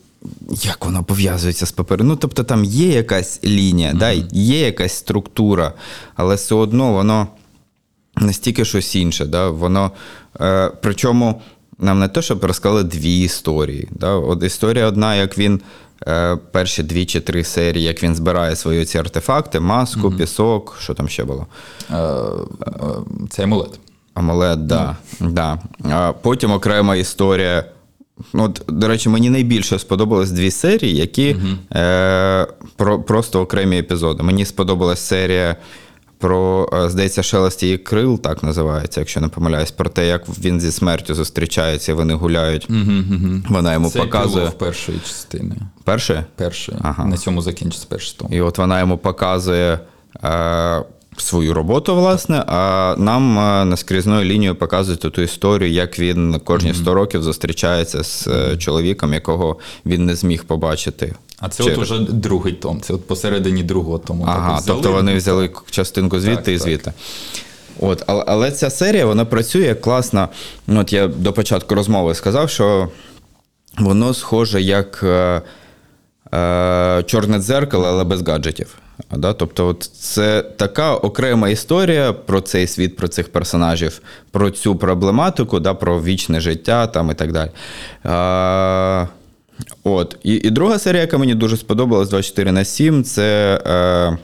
[0.50, 2.08] як воно пов'язується з папером.
[2.08, 5.74] Ну, тобто там є якась лінія, да, є якась структура,
[6.16, 7.28] але все одно воно
[8.18, 9.26] настільки щось інше.
[9.26, 9.50] Да?
[9.50, 9.92] Воно,
[10.42, 11.42] е, причому
[11.80, 13.88] нам не те, щоб розказали дві історії.
[13.92, 14.12] Да?
[14.12, 15.62] От історія одна, як він
[16.08, 20.94] е, перші дві чи три серії, як він збирає свої ці артефакти, маску, пісок, що
[20.94, 21.48] там ще було.
[21.92, 22.36] Е, е,
[23.30, 23.80] Це амулет.
[24.14, 24.96] Амулет, да.
[25.20, 25.60] да.
[25.84, 27.66] А потім окрема історія.
[28.34, 31.36] Ну, От, до речі, мені найбільше сподобались дві серії, які
[31.76, 34.24] е, про, просто окремі епізоди.
[34.24, 35.56] Мені сподобалась серія
[36.22, 40.62] про, е, здається, шелест її крил, так називається, якщо не помиляюсь, про те, як він
[40.62, 42.68] зі смертю зустрічається, вони гуляють.
[43.50, 44.46] Вона йому Це показує.
[44.46, 45.56] в першої частини.
[45.84, 46.26] Перше?
[46.36, 46.78] Першої.
[46.82, 47.06] Ага.
[47.06, 48.34] На цьому закінчиться перший том.
[48.34, 49.80] І от вона йому показує
[50.24, 50.84] е,
[51.22, 56.94] свою роботу, власне, а нам е, наскрізною лінією показують ту історію, як він кожні 100
[56.94, 61.14] років зустрічається з е, чоловіком, якого він не зміг побачити.
[61.40, 62.82] А це Через- от уже другий том.
[62.82, 64.24] Це от посередині другого тому.
[64.28, 64.78] Ага, Так взяли.
[64.82, 66.62] тобто вони взяли частинку звідти Так, і так.
[66.68, 66.94] звідти.
[67.80, 70.30] От, але, але ця серія вона працює класно.
[70.68, 72.88] От я до початку розмови сказав, що
[73.78, 75.42] воно схоже як е,
[77.06, 78.78] чорне дзеркало, але без гаджетів.
[79.16, 79.34] Да?
[79.34, 85.60] Тобто, от це така окрема історія про цей світ, про цих персонажів, про цю проблематику,
[85.60, 87.50] да, про вічне життя там, і так далі.
[88.04, 89.06] А,
[89.84, 90.18] от.
[90.24, 93.62] І, і друга серія, яка мені дуже сподобалась 24 на 7, це.
[93.66, 94.18] Е,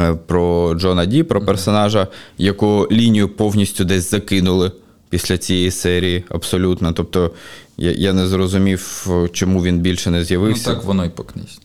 [0.00, 2.06] е, про Джона Ді, про персонажа,
[2.38, 4.72] яку лінію повністю десь закинули
[5.12, 6.92] після цієї серії, абсолютно.
[6.92, 7.30] Тобто
[7.76, 10.70] я, я не зрозумів, чому він більше не з'явився.
[10.70, 11.58] Ну так воно і по книзі.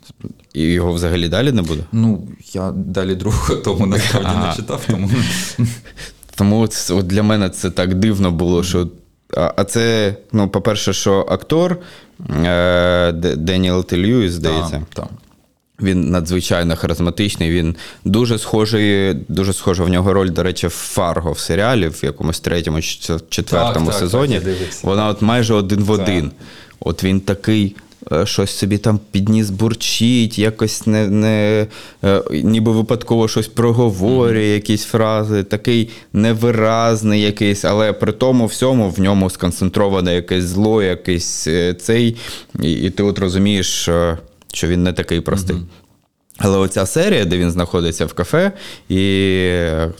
[0.53, 1.83] і його взагалі далі не буде.
[1.91, 4.49] Ну, я далі другого тому насправді Ага.
[4.49, 5.09] не читав, тому.
[6.35, 8.87] Тому от, от для мене це так дивно було, що.
[9.37, 11.77] А, а це, ну, по-перше, що актор
[12.45, 14.71] е, Деніел Телюїс, здається.
[14.71, 15.07] Так, так.
[15.81, 17.51] Він надзвичайно харизматичний.
[17.51, 21.99] Він дуже схожий, дуже схожа в нього роль, до речі, в Фарго в серіалі, в
[22.03, 24.39] якомусь третьому чи четвертому Так, так, сезоні.
[24.39, 24.53] так.
[24.83, 26.31] Вона от майже один в один.
[26.79, 27.75] От він такий.
[28.11, 31.67] е, Щось собі там підніс бурчить, якось не, не
[32.03, 38.99] е, ніби випадково щось проговорює, якісь фрази, такий невиразний якийсь, але при тому всьому в
[38.99, 42.15] ньому сконцентроване якесь зло, якийсь е, цей,
[42.61, 43.89] і, і ти от розумієш,
[44.53, 45.57] що він не такий простий.
[46.37, 48.51] Але оця серія, де він знаходиться в кафе,
[48.89, 48.99] і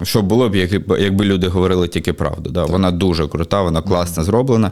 [0.03, 0.55] що було б,
[0.99, 2.49] якби, люди говорили тільки правду.
[2.49, 2.65] Да?
[2.65, 4.71] Вона дуже крута, вона класно зроблена.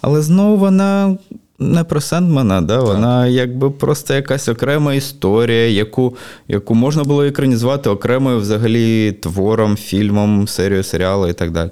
[0.00, 1.16] Але знову вона
[1.58, 2.80] не про Сендмана, да?
[2.80, 6.16] вона якби просто якась окрема історія, яку,
[6.48, 11.70] яку можна було екранізувати окремою взагалі твором, фільмом, серією серіалу і так далі.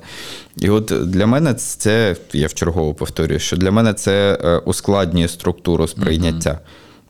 [0.57, 5.89] І от для мене це, я вчергово повторюю, що для мене це е, ускладнює структуру
[5.89, 6.61] сприйняття.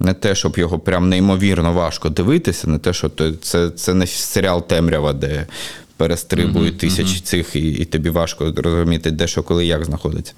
[0.00, 3.11] Не те, щоб його прям неймовірно важко дивитися, не те, що
[3.42, 5.46] це, це не серіал Темрява, де
[5.96, 10.33] перестрибують тисячі цих, і, і тобі важко зрозуміти, де що коли як знаходиться.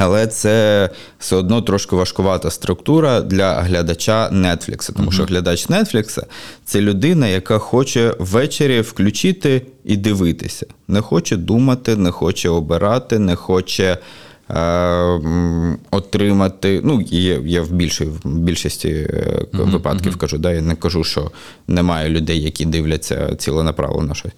[0.00, 6.22] Але це все одно трошки важкувата структура для глядача Netflix, тому що глядач Netflix–
[6.64, 10.66] це людина, яка хоче ввечері включити і дивитися.
[10.88, 13.98] Не хоче думати, не хоче обирати, не хоче
[15.90, 16.80] отримати.
[16.84, 21.30] Ну, є, я в, більшій, більшості е, випадків кажу, да, я не кажу, що
[21.68, 24.32] немає людей, які дивляться ціленаправлено щось.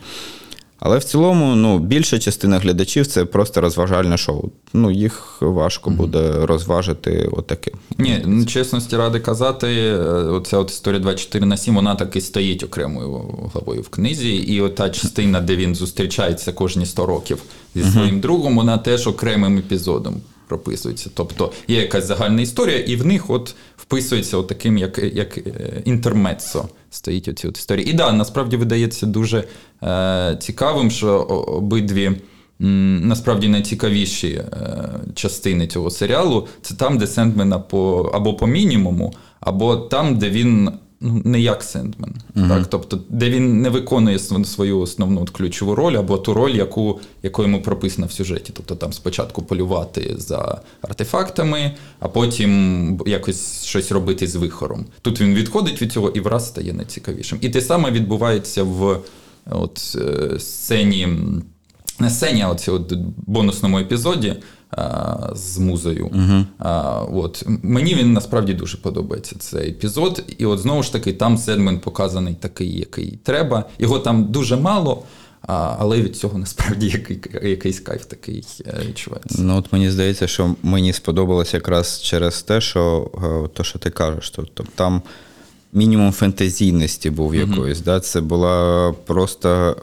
[0.80, 4.50] Але в цілому, ну, більша частина глядачів це просто розважальне шоу.
[4.72, 7.74] Ну, їх важко буде розважити отаким.
[7.98, 12.20] Ні, ну, чесності ради казати, е, оця от історія 24 на 7, вона так і
[12.20, 13.08] стоїть окремою
[13.54, 14.36] главою в книзі.
[14.36, 17.42] І от та частина, де він зустрічається кожні 100 років
[17.74, 20.20] зі своїм другом, вона теж окремим епізодом.
[20.48, 21.10] прописуються.
[21.14, 25.82] Тобто є якась загальна історія, і в них от вписується от таким, як як е,
[25.84, 27.90] інтермецо стоїть оці от історії.
[27.90, 29.44] І да, насправді видається дуже
[29.82, 32.12] е, цікавим, що обидві.
[33.02, 34.44] Насправді найцікавіші е,
[35.14, 40.70] частини цього серіалу це там, де Сендмена по або по мінімуму, або там, де він
[41.00, 42.14] ну, не як Сендмен.
[42.34, 42.48] Uh-huh.
[42.48, 42.66] Так?
[42.66, 47.42] Тобто, де він не виконує свою основну от, ключову роль, або ту роль, яку яку
[47.42, 48.52] йому прописана в сюжеті.
[48.56, 54.86] Тобто там спочатку полювати за артефактами, а потім якось щось робити з вихором.
[55.02, 57.38] Тут він відходить від цього і враз стає найцікавішим.
[57.40, 59.00] І те саме відбувається в
[59.50, 61.08] от, е, сцені.
[61.98, 64.36] Не сцені, а от бонусному епізоді
[65.34, 66.06] з музею.
[66.06, 66.44] Uh-huh.
[66.58, 67.44] А, от.
[67.62, 70.24] Мені він насправді дуже подобається цей епізод.
[70.38, 73.64] І от знову ж таки, там Седмен показаний такий, який треба.
[73.78, 75.02] Його там дуже мало,
[75.42, 79.42] а, але від цього насправді який, якийсь кайф такий е, відчувається.
[79.42, 83.90] Ну, от мені здається, що мені сподобалось якраз через те, що е, то, що ти
[83.90, 85.02] кажеш, тобто там.
[85.72, 87.78] Мінімум фентезійності був якоїсь.
[87.78, 87.84] Mm-hmm.
[87.84, 88.00] Да?
[88.00, 89.76] Це була просто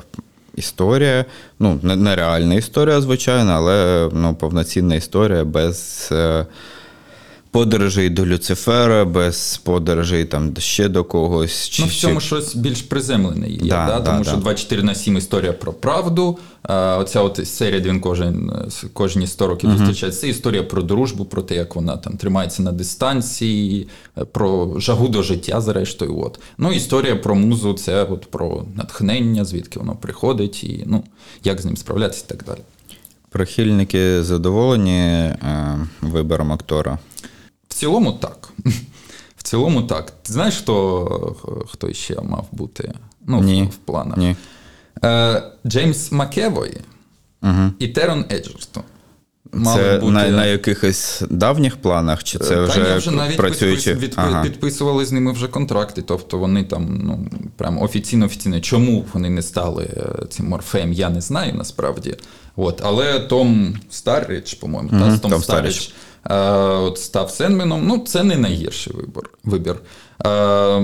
[0.58, 1.26] історія.
[1.60, 6.46] Ну, нереальна історія, звичайно, але ну, повноцінна історія без е,
[7.58, 11.70] подорожей до Люцифера, без подорожей там ще до когось.
[11.70, 12.26] Чи, ну, в цьому чи...
[12.26, 14.00] щось більш приземлене є, да, да?
[14.00, 16.38] тому да, що 24 на 7 історія про правду.
[16.63, 18.52] А, Оця от серія, де він кожен,
[18.93, 19.78] кожні 100 років uh-huh.
[19.78, 23.88] зустрічається, це історія про дружбу, про те, як вона там тримається на дистанції,
[24.32, 26.20] про жагу до життя, зрештою.
[26.20, 26.39] От.
[26.58, 31.04] Ну, історія про музу це от про натхнення, звідки воно приходить, і ну,
[31.43, 32.60] як з ним справлятися і так далі.
[33.30, 37.00] Прихильники задоволені е, вибором актора
[37.78, 38.50] цілому так.
[39.38, 40.12] В цілому так.
[40.12, 42.94] Ти знаєш, хто хто ще мав бути
[43.26, 43.63] ну, Ні.
[43.63, 44.18] в планах?
[44.18, 44.36] Ні.
[45.04, 46.78] Е, Джеймс Макевой
[47.44, 47.72] угу.
[47.80, 48.84] і Терон Еджертон.
[49.66, 50.12] Це бути...
[50.12, 53.94] на на якихось давніх планах, чи це вже Та, вже навіть працюючи?
[53.94, 54.44] Від, ага.
[54.44, 58.60] підписували з ними вже контракти, тобто вони там ну, прям офіційно офіційно.
[58.60, 62.16] Чому вони не стали е, цим морфеєм, я не знаю насправді.
[62.56, 65.92] От, Але Том Старріч, по-моєму, угу, та, Том, Том Старріч Е,
[66.36, 67.88] от став Сенменом.
[67.88, 69.30] Ну, це не найгірший вибір.
[69.44, 69.76] вибір.
[70.26, 70.84] Е,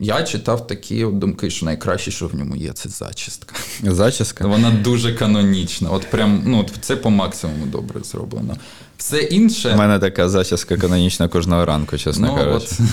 [0.00, 3.54] я читав такі думки, що найкраще, що в ньому є, це зачістка.
[3.82, 4.46] Зачістка?
[4.46, 5.90] Вона дуже канонічна.
[5.90, 8.56] От прям, ну, Це по максимуму добре зроблено.
[8.96, 9.72] Все інше.
[9.74, 12.74] У мене така зачіска канонічна кожного ранку, чесно ну, кажучи.
[12.78, 12.88] От.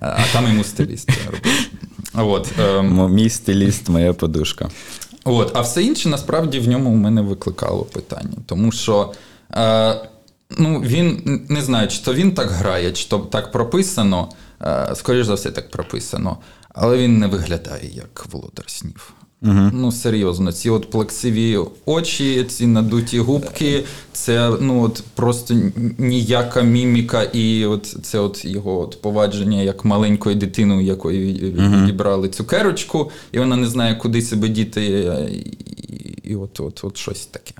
[0.00, 1.10] А там йому стиліст.
[2.14, 3.12] От, ем...
[3.12, 4.70] Мій стиліст, моя подушка.
[5.24, 8.36] От, А все інше насправді в ньому у мене викликало питання.
[8.46, 9.12] Тому що.
[9.54, 10.08] Е,
[10.58, 14.28] Ну, він не знаю, чи то він так грає, чи то так прописано.
[14.62, 16.38] Е, Скоріше за все, так прописано.
[16.74, 19.14] Але він не виглядає як володар снів.
[19.42, 19.70] Угу.
[19.72, 25.54] Ну, серйозно, ці от плаксиві очі, ці надуті губки, це ну от просто
[25.98, 31.76] ніяка міміка, і от це от його от повадження як маленької дитини, якої угу.
[31.76, 34.84] відібрали цукерочку, і вона не знає, куди себе діти,
[35.32, 37.54] і, і от, от, от щось таке.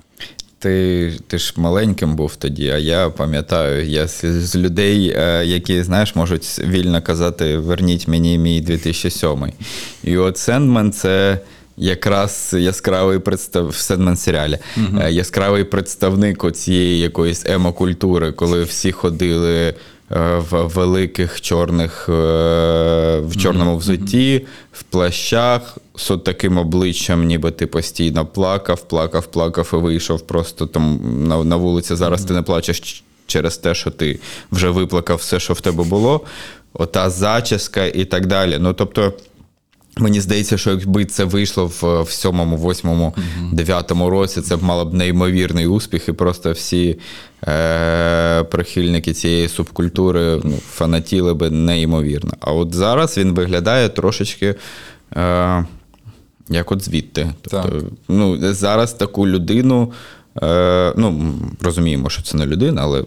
[0.63, 5.83] Ти ти ж маленьким був тоді, а я пам'ятаю, я з, з людей, е, які,
[5.83, 9.51] знаєш, можуть вільно казати, верніть мені мій 2007.
[10.03, 11.39] І от Сендмен це
[11.77, 14.57] якраз яскравий представ в Sandman серіалі.
[14.77, 19.73] uh яскравий представник цієї якоїсь емокультури, коли всі ходили
[20.11, 28.25] Е, в великих чорних, в чорному взутті, в плащах, з таким обличчям, ніби ти постійно
[28.25, 31.95] плакав, плакав, плакав і вийшов просто там на, на вулиці.
[31.95, 34.19] Зараз ти не плачеш через те, що ти
[34.51, 36.21] вже виплакав все, що в тебе було.
[36.73, 38.57] Ота зачіска і так далі.
[38.59, 39.13] Ну, тобто.
[39.97, 43.15] Мені здається, що якби це вийшло в, в сьомому, восьмому,
[43.51, 46.99] дев'ятому році, це б мало б неймовірний успіх, і просто всі
[47.47, 52.33] е, прихильники цієї субкультури ну, фанатіли би неймовірно.
[52.39, 54.55] А от зараз він виглядає трошечки.
[55.15, 55.65] Е,
[56.53, 57.33] як от звідти.
[57.41, 59.91] Тобто, ну, Зараз таку людину,
[60.43, 63.03] е, ну, розуміємо, що це не людина, але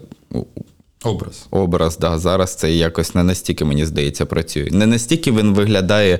[1.03, 1.47] образ.
[1.51, 4.69] Образ, да, Зараз це якось не настільки, мені здається, працює.
[4.71, 6.19] Не настільки він виглядає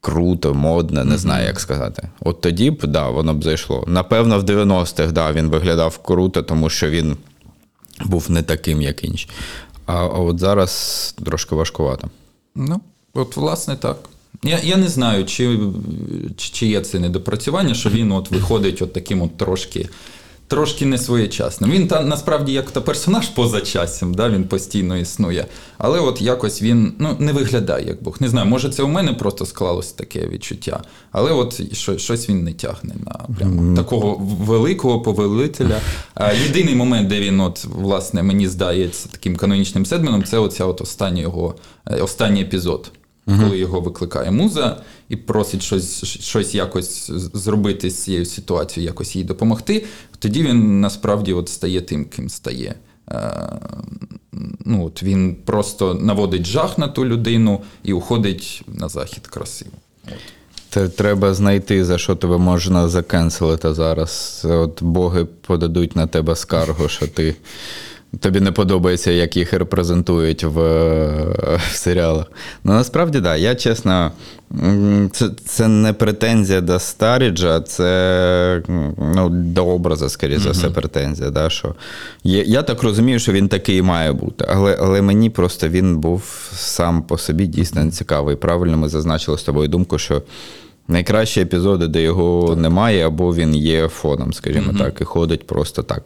[0.00, 2.08] круто, модно, не знаю, як сказати.
[2.20, 3.84] От тоді б, да, воно б зайшло.
[3.86, 7.16] Напевно, в 90-х да, він виглядав круто, тому що він
[8.04, 9.28] був не таким, як інші.
[9.86, 12.08] А, а от зараз трошки важкувато.
[12.54, 12.80] Ну,
[13.14, 13.96] от, власне, так.
[14.42, 15.58] Я я не знаю, чи
[16.36, 19.88] чи, чи є це недопрацювання, що він от виходить от таким от трошки
[20.48, 21.70] трошки не своєчасним.
[21.70, 25.46] Він та насправді як то персонаж поза часом, да, він постійно існує.
[25.78, 28.16] Але от якось він ну, не виглядає як Бог.
[28.20, 30.82] Не знаю, може це у мене просто склалося таке відчуття.
[31.12, 35.80] Але от що, щось він не тягне на прямо такого великого повелителя.
[36.14, 40.80] А, єдиний момент, де він, от, власне, мені здається, таким канонічним седменом, це оця от
[40.80, 41.54] остання його,
[41.86, 42.90] е, останній епізод.
[43.36, 44.76] Коли його викликає муза
[45.08, 49.84] і просить щось, щось якось зробити з цією ситуацією, якось їй допомогти,
[50.18, 52.74] тоді він насправді от стає тим, ким стає.
[53.10, 53.60] Е,
[54.64, 59.70] ну, от він просто наводить жах на ту людину і уходить на захід красиво.
[60.70, 64.42] Те треба знайти, за що тебе можна закенселити зараз.
[64.50, 67.36] От боги подадуть на тебе скаргу, що ти.
[68.20, 70.58] Тобі не подобається, як їх репрезентують в,
[71.56, 72.26] в серіалах.
[72.64, 74.12] Ну насправді, так, да, я чесно,
[75.12, 78.62] це, це не претензія до Старіджа, це
[78.98, 81.30] ну, до образу, скоріше за все, претензія.
[81.30, 81.74] Да, що
[82.24, 84.44] є, я так розумію, що він такий має бути.
[84.48, 88.36] Але, але мені просто він був сам по собі дійсно цікавий.
[88.36, 90.22] Правильно ми зазначили з тобою думку, що
[90.88, 96.02] найкращі епізоди, де його немає, або він є фоном, скажімо так, і ходить просто так.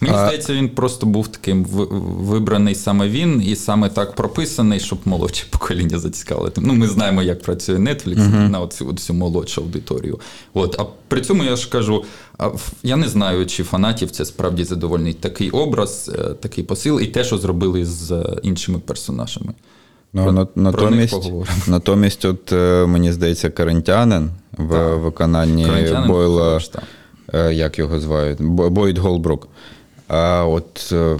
[0.00, 5.46] Мені здається, він просто був таким вибраний саме він, і саме так прописаний, щоб молодше
[5.50, 6.60] покоління зацікавити.
[6.64, 10.20] Ну, ми знаємо, як працює Netflix на оцю, оцю молодшу аудиторію.
[10.54, 12.04] От, а при цьому я ж кажу:
[12.82, 17.24] я не знаю, чи фанатів це справді задовольнить такий образ, е, такий посил, і те,
[17.24, 19.52] що зробили з е, іншими персонажами.
[20.12, 21.30] Ну, Про- на- про натомість,
[21.68, 24.98] натомість, от е, мені здається, карантянин в Так.
[25.00, 25.66] виконанні
[26.06, 26.82] Бойла, хорош, так.
[26.82, 26.86] е,
[27.52, 29.48] як його звають, Бойд Голбрук.
[30.08, 31.16] А от е,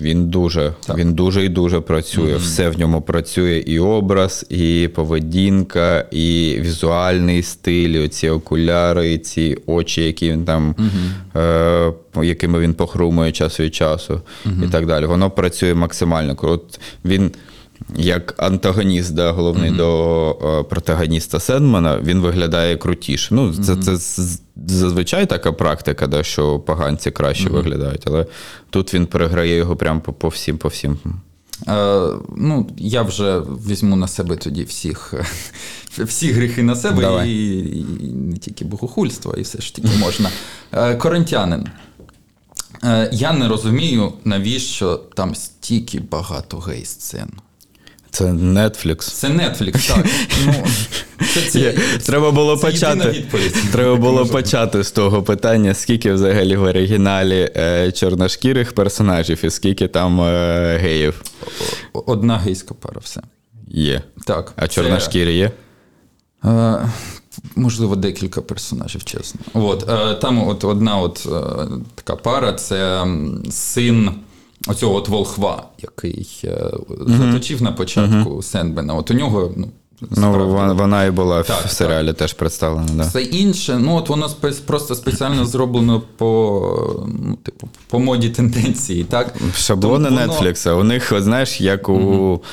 [0.00, 0.96] він дуже, Так.
[0.96, 2.36] він дуже і дуже працює.
[2.36, 9.18] Все в ньому працює: і образ, і поведінка, і візуальний стиль, і оці окуляри, і
[9.18, 10.74] ці очі, які він там,
[11.36, 11.92] е,
[12.22, 14.20] якими він похрумує час від часу,
[14.64, 15.06] і так далі.
[15.06, 16.36] Воно працює максимально.
[16.42, 17.30] От він.
[17.96, 23.34] Як антагоніст, да, головний до е, протагоніста Сендмана, він виглядає крутіше.
[23.34, 28.26] Ну, це, це з- зазвичай така практика, да, що поганці краще виглядають, але
[28.70, 30.98] тут він переграє його прямо по, по всім, по всім.
[31.68, 35.14] Е, ну, я вже візьму на себе тоді всіх,
[35.98, 37.28] всі гріхи на себе Давай.
[37.30, 40.30] і, і не тільки богохульство, і все ж таки можна.
[40.72, 41.68] Е, Коринтянин.
[42.84, 47.28] Е, Я не розумію, навіщо там стільки багато гей-сцен.
[48.10, 48.96] Це Netflix.
[48.96, 50.06] Це Netflix, так.
[50.46, 50.54] Ну,
[51.34, 51.72] це, це,
[52.06, 53.24] Треба було це почати.
[53.72, 59.88] Треба було почати з того питання, скільки взагалі в оригіналі е, чорношкірих персонажів і скільки
[59.88, 61.22] там е, геїв
[61.92, 63.20] Одна гейська пара, все.
[63.68, 64.02] є.
[64.26, 64.52] Так.
[64.56, 65.50] А це- чорношкірі є?
[66.44, 66.88] Е,
[67.56, 69.40] Можливо, декілька персонажів, чесно.
[69.54, 73.06] От, е, там от одна от, е, така пара це
[73.50, 74.10] син
[74.68, 76.70] оцього от волхва, який е,
[77.06, 78.94] заточив на початку Сенбена.
[78.94, 79.68] От у нього, ну,
[80.10, 80.32] Ну,
[80.74, 82.86] вона, і була Так, в серіалі теж представлена.
[82.94, 83.02] Да.
[83.02, 84.30] все інше, ну от воно
[84.66, 89.34] просто спеціально зроблено по, ну, типу, по моді тенденції, так?
[89.56, 92.46] Шаблони воно- Netflix, у них, знаєш, як у е,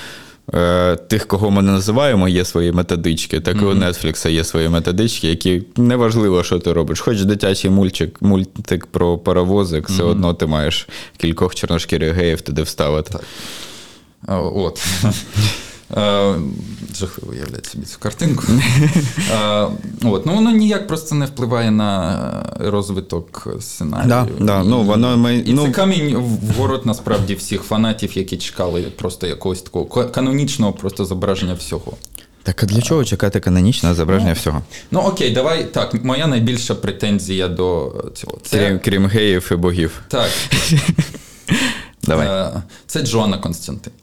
[1.07, 5.27] тих, кого ми не називаємо, є свої методички, так і у Netflix є свої методички,
[5.27, 6.99] які неважливо, що ти робиш.
[6.99, 10.87] Хоч дитячий мультик, мультик про паровозик, все одно ти маєш
[11.17, 13.19] кількох чорношкірих геїв туди вставити.
[14.27, 14.85] А, От.
[15.97, 16.35] Е,
[16.95, 18.43] Жахливо уявляти собі цю картинку.
[19.31, 19.67] Е,
[20.03, 20.25] От.
[20.25, 24.07] Ну, воно ніяк просто не впливає на розвиток сценарію.
[24.09, 24.63] Да, да.
[24.63, 29.27] Ну, воно ми- І ну- це камінь в город насправді всіх фанатів, які чекали просто
[29.27, 31.93] якогось такого канонічного просто зображення всього.
[32.43, 34.61] Так а для чого чекати канонічне зображення всього?
[34.91, 36.03] Ну окей, давай так.
[36.03, 38.37] Моя найбільша претензія до цього.
[38.43, 40.01] Це, Крім, крім геїв і богів.
[40.07, 40.29] Так,
[42.03, 42.27] Давай.
[42.27, 43.93] е, це Джоанна Константин.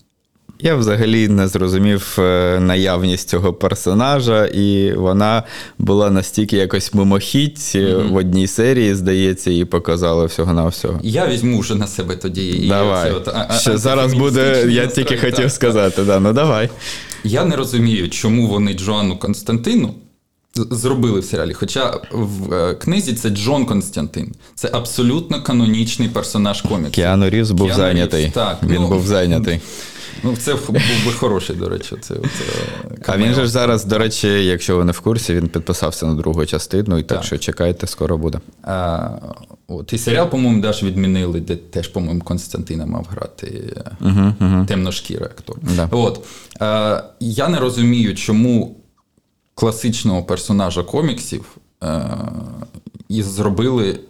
[0.65, 5.43] Я взагалі не зрозумів е, наявність цього персонажа, і вона
[5.79, 11.01] була настільки якось мимохідь е, в одній серії, здається, і показала всього на всього.
[11.03, 12.49] Я візьму вже на себе тоді.
[12.49, 13.13] і Давай.
[13.13, 16.69] от а- а- Ще зараз буде, я тільки хотів так, сказати, да, ну давай.
[17.25, 19.95] Я не розумію, чому вони Джоанну Константину
[20.55, 21.53] зробили в серіалі.
[21.53, 24.33] Хоча в е, книзі це Джон Константин.
[24.55, 26.91] Це абсолютно канонічний персонаж коміксу.
[26.91, 28.25] Кіану Рівз був Кіану зайнятий.
[28.25, 29.61] Рівз, так, Він ну, був зайнятий.
[30.25, 31.97] Ну, це був би хороший, до речі.
[32.01, 32.45] Це, це
[33.07, 36.15] А він же ж зараз, до речі, якщо ви не в курсі, він підписався на
[36.15, 37.27] другу частину, і так, Так.
[37.27, 38.41] що чекайте, скоро буде.
[38.63, 39.09] А,
[39.69, 45.57] от, і серіал, по-моєму, теж відмінили, де теж, по-моєму, Константина мав грати uh темношкірий актор.
[45.77, 45.89] Да.
[45.91, 46.25] От,
[46.61, 48.77] а, я не розумію, чому
[49.55, 52.03] класичного персонажа коміксів е,
[53.09, 54.01] і зробили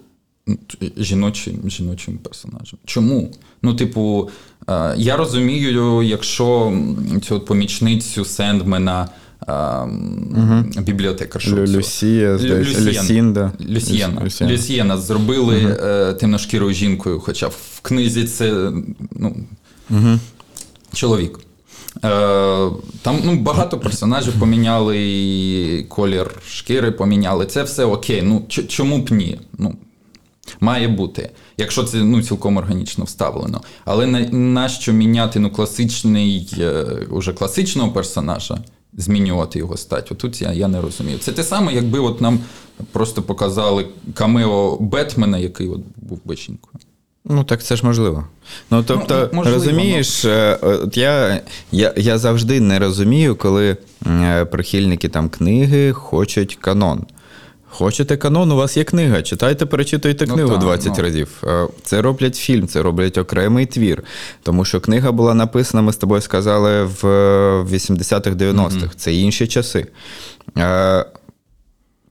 [0.97, 2.79] жіночим, жіночим персонажем.
[2.85, 3.31] Чому?
[3.63, 4.31] Ну, типу,
[4.97, 6.79] я розумію, якщо
[7.23, 9.09] цю помічницю Сендмена.
[9.49, 10.65] Угу.
[10.79, 11.57] Бібліотекаршу.
[11.57, 11.67] Лю-.
[11.67, 13.03] Люсія, здається, Люсьєн.
[13.03, 13.53] Люсінда.
[13.69, 14.21] Люсьєна.
[14.21, 14.53] Люс- Люсьєна.
[14.53, 18.73] Люсьєна зробили е, темношкірою жінкою, хоча в книзі це
[19.11, 19.37] ну,
[20.93, 21.39] чоловік.
[22.05, 22.71] Е,
[23.03, 27.47] там ну, багато персонажів поміняли, і колір шкіри поміняли.
[27.47, 28.23] Це все окей.
[28.23, 29.41] Ну, чому б ні?
[29.59, 29.75] Ну,
[30.61, 33.61] має бути, якщо це ну, цілком органічно вставлено.
[33.85, 38.59] Але на, нащо міняти ну, класичний, е, уже класичного персонажа,
[38.93, 40.13] змінювати його стать?
[40.13, 41.19] Отут я, я не розумію.
[41.19, 42.39] Це те саме, якби от нам
[42.93, 46.37] просто показали камео Бетмена, який от був би.
[47.25, 48.25] Ну, так це ж можливо.
[48.71, 51.41] Ну, тобто, Ну, можливо, розумієш, е, от я,
[51.73, 53.77] я, я завжди не розумію, коли
[54.07, 57.05] е, прихильники там книги хочуть канон.
[57.77, 59.23] Хочете канон, у вас є книга.
[59.23, 61.03] Читайте, перечитуйте Ну, книгу так, 20 ну.
[61.03, 61.43] разів.
[61.45, 64.03] Е, Це роблять фільм, це роблять окремий твір.
[64.43, 68.89] Тому що книга була написана, ми з тобою сказали, в е, 80-х, 90-х.
[68.97, 69.87] Це інші часи.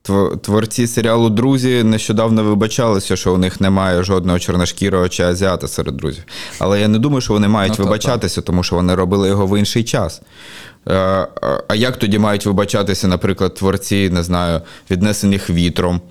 [0.03, 5.97] Тв- Творці серіалу Друзі нещодавно вибачалися, що у них немає жодного чорношкірого чи азіата серед
[5.97, 6.23] друзів.
[6.59, 9.47] Але я не думаю, що вони мають Ну, так, вибачатися, тому що вони робили його
[9.47, 10.21] в інший час.
[10.87, 10.93] Е,
[11.41, 16.01] а- А як тоді мають вибачатися, наприклад, творці, не знаю, віднесених вітром,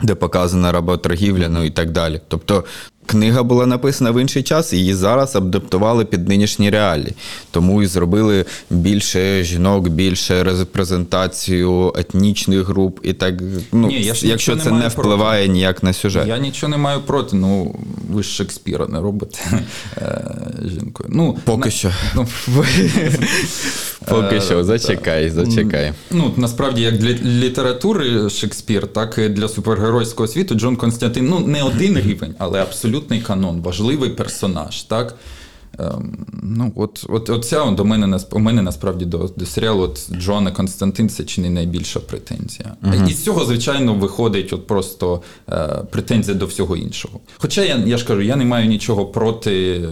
[0.00, 2.20] де показана работоргівля, ну і так далі.
[2.28, 2.64] Тобто
[3.06, 7.14] книга була написана в інший час, і її зараз адаптували під нинішні реалії.
[7.50, 13.34] Тому і зробили більше жінок, більше репрезентацію етнічних груп і так.
[13.72, 15.00] Ну, Ні, я ж якщо це не не маю проти.
[15.08, 16.28] впливає ніяк на сюжет.
[16.28, 17.76] Я нічого не маю проти, ну
[18.10, 19.38] ви ж Шекспіра не робите
[19.96, 20.24] е,
[20.64, 21.10] жінкою.
[21.12, 21.90] Ну, Поки на- що.
[22.14, 22.26] Ну,
[24.08, 25.92] Поки що, зачекай, зачекай.
[26.10, 31.62] Ну, насправді, як для літератури Шекспір, так і для супергеройського світу Джон Константин ну, не
[31.62, 32.60] один рівень, але
[32.96, 34.82] абсолютний канон, важливий персонаж.
[34.82, 35.14] так?
[35.78, 40.10] Ем, ну, от, от, от ця до мене у мене насправді до, до серіалу от
[40.12, 42.76] Джона Константин це чи не найбільша претензія.
[43.08, 47.20] І з цього, звичайно, виходить от просто е, претензія до всього іншого.
[47.38, 49.88] Хоча я, я ж кажу, я не маю нічого проти е,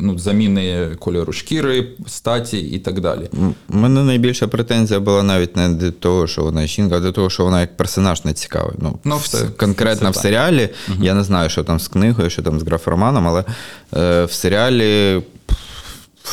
[0.00, 3.30] ну, заміни кольору шкіри, статі і так далі.
[3.68, 7.30] У мене найбільша претензія була навіть не до того, що вона жінка, а до того,
[7.30, 8.74] що вона як персонаж не цікавий.
[8.78, 10.68] Ну, Ну, все- конкретно це в серіалі.
[11.00, 13.44] Я не знаю, що там з книгою, що там з графроманом, але
[13.96, 15.21] е, в серіалі.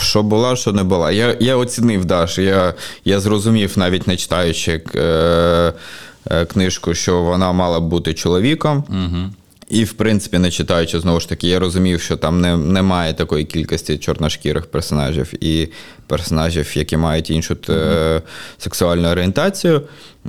[0.10, 1.12] Що була, що не була.
[1.12, 2.38] Я, я оцінив Даш.
[2.38, 2.74] Я,
[3.06, 5.74] я зрозумів, навіть не читаючи е,
[6.32, 8.84] е, книжку, що вона мала бути чоловіком.
[8.90, 9.30] Угу.
[9.70, 13.46] І, в принципі, не читаючи, знову ж таки, я розумів, що там не, немає такої
[13.46, 15.68] кількості чорношкірих персонажів і
[16.08, 18.22] персонажів, які мають іншу е,
[18.58, 19.82] сексуальну орієнтацію.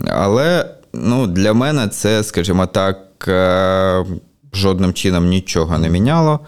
[0.07, 4.05] Але ну, для мене це, скажімо так, е,
[4.53, 6.41] жодним чином нічого не міняло.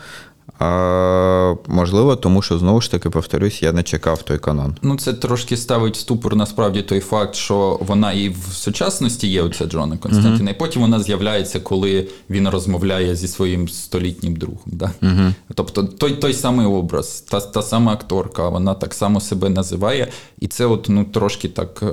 [0.63, 4.77] А, можливо, тому що знову ж таки повторюсь, я не чекав той канон.
[4.83, 9.43] Ну, це трошки ставить в ступор насправді той факт, що вона і в сучасності є
[9.43, 14.63] оця Джона Константина, і потім вона з'являється, коли він розмовляє зі своїм столітнім другом.
[14.67, 14.91] Да?
[15.55, 20.09] Тобто той, той самий образ, та, та сама акторка, вона так само себе називає,
[20.41, 21.93] і це от ну трошки так е,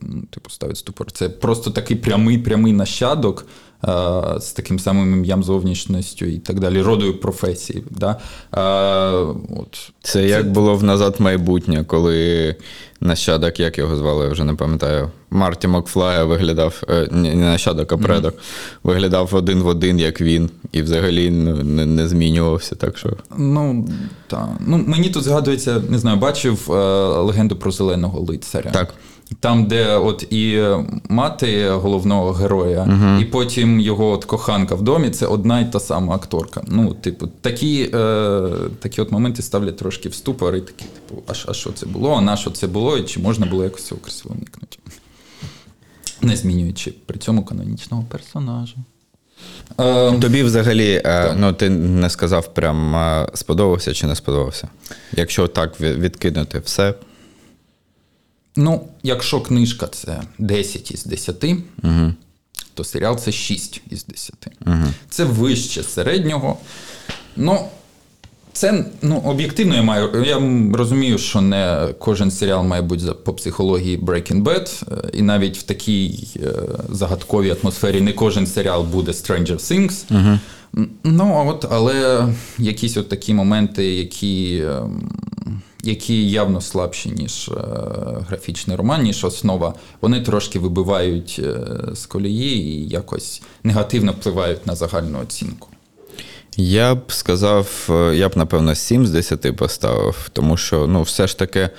[0.00, 1.12] ну, типу ставить ступор.
[1.12, 3.46] Це просто такий прямий прямий нащадок.
[3.84, 7.84] Е, З таким самим ім'ям зовнішністю і так далі, родою професії.
[7.90, 8.16] Да?
[8.54, 9.90] Е, От.
[10.02, 12.56] Це як було в назад майбутнє, коли
[13.00, 15.10] нащадок, як його звали, я вже не пам'ятаю.
[15.30, 18.34] Марті Макфлая виглядав, е, не нащадок, а предок,
[18.82, 22.74] виглядав один в один, як він, і взагалі не, не змінювався.
[22.74, 23.88] Так що Ну,
[24.26, 24.48] так.
[24.60, 26.68] Ну, мені тут згадується, не знаю, бачив
[27.26, 28.70] легенду про зеленого лицаря.
[28.70, 28.94] Так.
[29.40, 30.62] Там, де от і
[31.08, 32.88] мати головного героя,
[33.20, 36.62] і потім його от коханка в домі, це одна й та сама акторка.
[36.66, 38.48] Ну, типу, такі, е,
[38.80, 42.14] такі от моменти ставлять трошки в ступор, і такі, типу, а, а що це було,
[42.14, 44.78] а на що це було, і чи можна було якось цього красиво уникнути?
[46.22, 48.76] Не змінюючи при цьому канонічного персонажа.
[49.80, 54.68] Е, тобі взагалі, е, ну ти не сказав прям е, сподобався чи не сподобався.
[55.12, 56.94] Якщо так відкинути все,
[58.56, 61.44] Ну, якщо книжка це 10 із 10,
[61.82, 62.12] угу.
[62.74, 64.34] то серіал це 6 із 10.
[64.66, 64.84] Угу.
[65.10, 66.58] Це вище середнього.
[67.36, 67.68] Ну,
[68.52, 70.24] це ну, об'єктивно я маю.
[70.26, 70.40] Я
[70.76, 75.62] розумію, що не кожен серіал має бути по психології Breaking Bad, е, і навіть в
[75.62, 76.52] такій е,
[76.90, 80.04] загадковій атмосфері не кожен серіал буде Stranger Things.
[80.10, 80.38] Угу.
[81.04, 82.28] Ну, от, але
[82.58, 85.10] якісь от такі моменти, які ем,
[85.82, 87.54] які явно слабші, ніж е,
[88.28, 91.56] графічний роман, ніж основа, вони трошки вибивають е,
[91.94, 95.68] з колії і якось негативно впливають на загальну оцінку.
[96.56, 101.26] Я б сказав, е, я б, напевно, 7 з 10 поставив, тому що ну, все
[101.26, 101.70] ж таки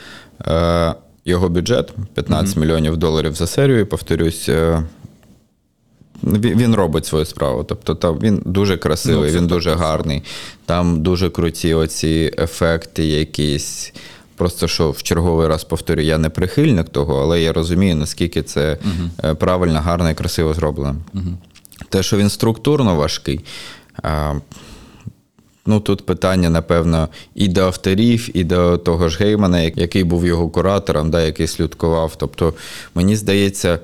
[1.26, 4.49] його бюджет 15 мільйонів доларів за серію, повторюсь.
[6.24, 7.63] Він робить свою справу.
[7.63, 10.24] Тобто там він дуже красивий, Ну, він дуже гарний.
[10.65, 13.93] Там дуже круті оці ефекти, якісь.
[14.36, 18.78] Просто що в черговий раз повторю, я не прихильник того, але я розумію, наскільки це
[19.24, 20.95] е, правильно, гарно і красиво зроблено.
[21.89, 23.39] Те, що він структурно важкий.
[24.03, 24.34] а,
[25.65, 30.49] Ну, тут питання, напевно, і до авторів, і до того ж Геймана, який був його
[30.49, 32.15] куратором, да, який слідкував.
[32.17, 32.53] Тобто,
[32.95, 33.80] мені здається,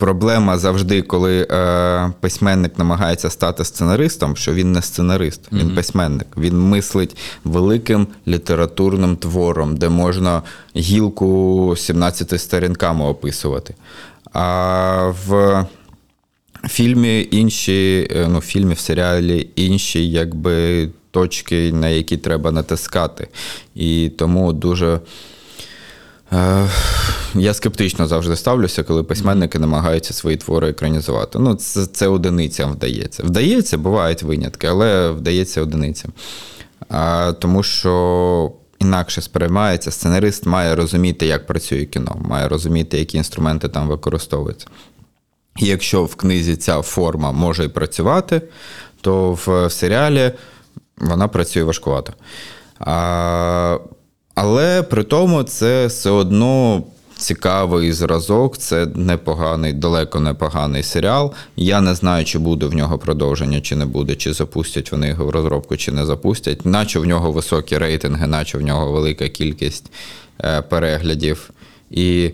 [0.00, 6.26] проблема завжди, коли е, письменник намагається стати сценаристом, що він не сценарист, він письменник.
[6.36, 10.42] Він мислить великим літературним твором, де можна
[10.76, 13.74] гілку 17 сторінками описувати.
[14.32, 15.64] А в
[16.68, 23.28] фільмі інші, е, ну, в фільмі, в серіалі інші, якби точки, на які треба натискати.
[23.74, 25.00] І тому дуже.
[26.32, 26.68] Е,
[27.34, 31.38] я скептично завжди ставлюся, коли письменники намагаються свої твори екранізувати.
[31.38, 33.22] Ну, це, це одиницям вдається.
[33.22, 36.12] Вдається, бувають винятки, але вдається одиницям.
[36.88, 43.68] А, тому що інакше сприймається, сценарист має розуміти, як працює кіно, має розуміти, які інструменти
[43.68, 44.66] там використовуються.
[45.58, 48.42] І якщо в книзі ця форма може і працювати,
[49.00, 50.32] то в серіалі
[50.98, 52.12] вона працює важкувато.
[52.78, 53.78] А,
[54.42, 56.82] але при тому це все одно
[57.16, 61.32] цікавий зразок, це непоганий, далеко непоганий серіал.
[61.56, 65.26] Я не знаю, чи буде в нього продовження, чи не буде, чи запустять вони його
[65.26, 66.66] в розробку, чи не запустять.
[66.66, 69.92] Наче в нього високі рейтинги, наче в нього велика кількість
[70.44, 71.50] е, переглядів.
[71.90, 72.30] І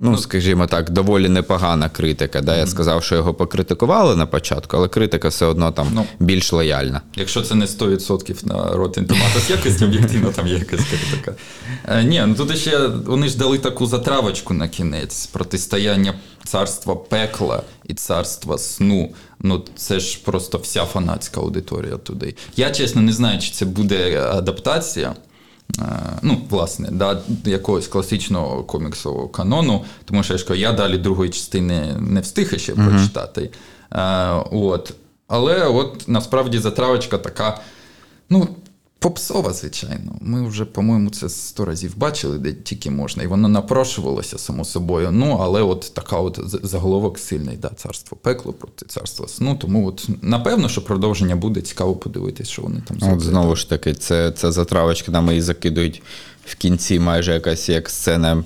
[0.00, 2.40] Ну, скажімо так, доволі непогана критика.
[2.40, 2.56] Да?
[2.56, 6.04] Я сказав, що його покритикували на початку, але критика все одно там Ну.
[6.20, 7.00] більш лояльна.
[7.16, 11.34] Якщо це не 100% на Rotten Tomatoes, якось об'єктивно там є якась критика.
[11.88, 17.62] Е, ні, ну тут ще вони ж дали таку затравочку на кінець протистояння царства пекла
[17.84, 19.14] і царства сну.
[19.40, 22.34] Ну, це ж просто вся фанатська аудиторія туди.
[22.56, 25.14] Я чесно не знаю, чи це буде адаптація.
[25.78, 25.82] Е,
[26.22, 31.30] Ну, власне, да, якогось класичного коміксового канону, тому що я ж кажу, я далі другої
[31.30, 33.50] частини не встиг ще прочитати.
[33.92, 34.94] Е, от.
[35.28, 37.60] Але от насправді затравочка така,
[38.30, 38.48] ну,
[38.98, 40.12] попсова, звичайно.
[40.20, 45.10] Ми вже, по-моєму, це сто разів бачили, де тільки можна, і воно напрошувалося само собою.
[45.12, 49.56] Ну, але от така от заголовок сильний, да, царство пекло проти царства сну.
[49.56, 53.94] Тому от напевно, що продовження буде цікаво подивитись, що вони там От знову ж таки,
[53.94, 56.02] це, це затравочка, нам її закидують
[56.46, 58.44] в кінці, майже якась як сцена.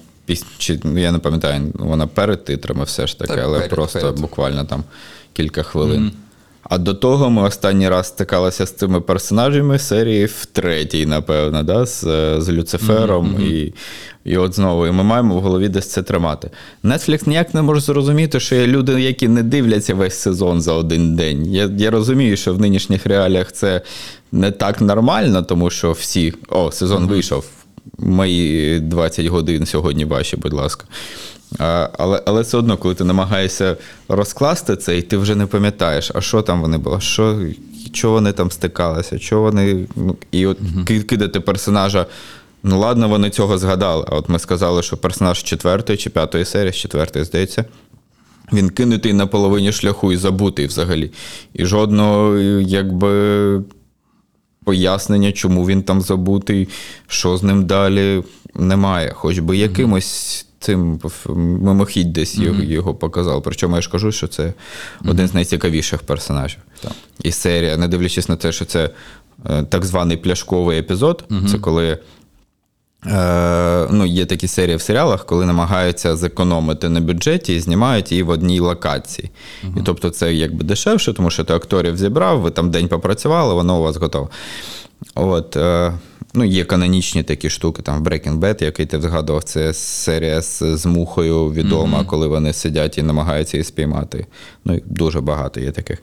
[0.59, 4.01] Чи, ну, я не пам'ятаю, вона перед титрами все ж таки, Так, але перед, просто
[4.01, 4.21] перед.
[4.21, 4.85] буквально там
[5.33, 6.13] кілька хвилин.
[6.63, 11.87] А до того ми останній раз стикалися з цими персонажами серії в третій, напевно, да?
[11.87, 13.37] з, е, з Люцифером.
[13.41, 13.73] І,
[14.25, 16.51] і от знову, і ми маємо в голові десь це тримати.
[16.85, 21.17] Netflix ніяк не може зрозуміти, що є люди, які не дивляться весь сезон за один
[21.17, 21.47] день.
[21.47, 23.81] Я, я розумію, що в нинішніх реаліях це
[24.33, 27.45] не так нормально, тому що всі, о, сезон вийшов.
[27.99, 30.85] Мої 20 годин сьогодні ваші, будь ласка.
[31.59, 33.77] А, але, але все одно, коли ти намагаєшся
[34.09, 37.39] розкласти це, і ти вже не пам'ятаєш, а що там вони були, що,
[37.93, 39.87] чого вони там стикалися, чого вони.
[39.97, 42.07] Ну, і от ки- кидати персонажа.
[42.63, 44.05] Ну, ладно, вони цього згадали.
[44.09, 47.65] А от ми сказали, що персонаж четвертої чи п'ятої серії, з четвертої, здається,
[48.53, 51.13] він кинутий на половині шляху і забутий взагалі.
[51.55, 53.63] І жодного, якби.
[54.65, 56.69] Пояснення, чому він там забутий,
[57.07, 58.23] що з ним далі,
[58.55, 59.13] немає.
[59.15, 61.01] Хоч би якимось цим
[61.37, 63.43] мимохідь десь його, його показав.
[63.43, 64.53] Причому я ж кажу, що це
[65.05, 66.59] один з найцікавіших персонажів.
[66.81, 66.93] Так.
[67.23, 68.91] І серія, не дивлячись на те, що це
[69.51, 71.99] е, так званий пляшковий епізод, це коли.
[73.07, 78.23] Е, ну, є такі серії в серіалах, коли намагаються зекономити на бюджеті і знімають її
[78.23, 79.31] в одній локації.
[79.63, 83.79] І тобто це якби дешевше, тому що ти акторів зібрав, ви там день попрацювали, воно
[83.79, 84.29] у вас готове.
[85.15, 85.93] От, е,
[86.35, 90.63] ну, є канонічні такі штуки, там в Breaking Bad, який ти згадував, це серія з,
[90.77, 94.27] з мухою відома, коли вони сидять і намагаються її спіймати.
[94.65, 96.03] Ну, і дуже багато є таких.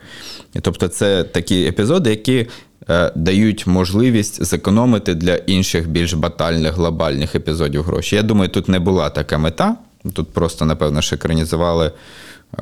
[0.56, 2.48] І тобто, це такі епізоди, які
[2.90, 8.16] е, дають можливість зекономити для інших більш батальних глобальних епізодів гроші.
[8.16, 9.76] Я думаю, тут не була така мета.
[10.14, 11.92] Тут просто, напевно, ж екранізували.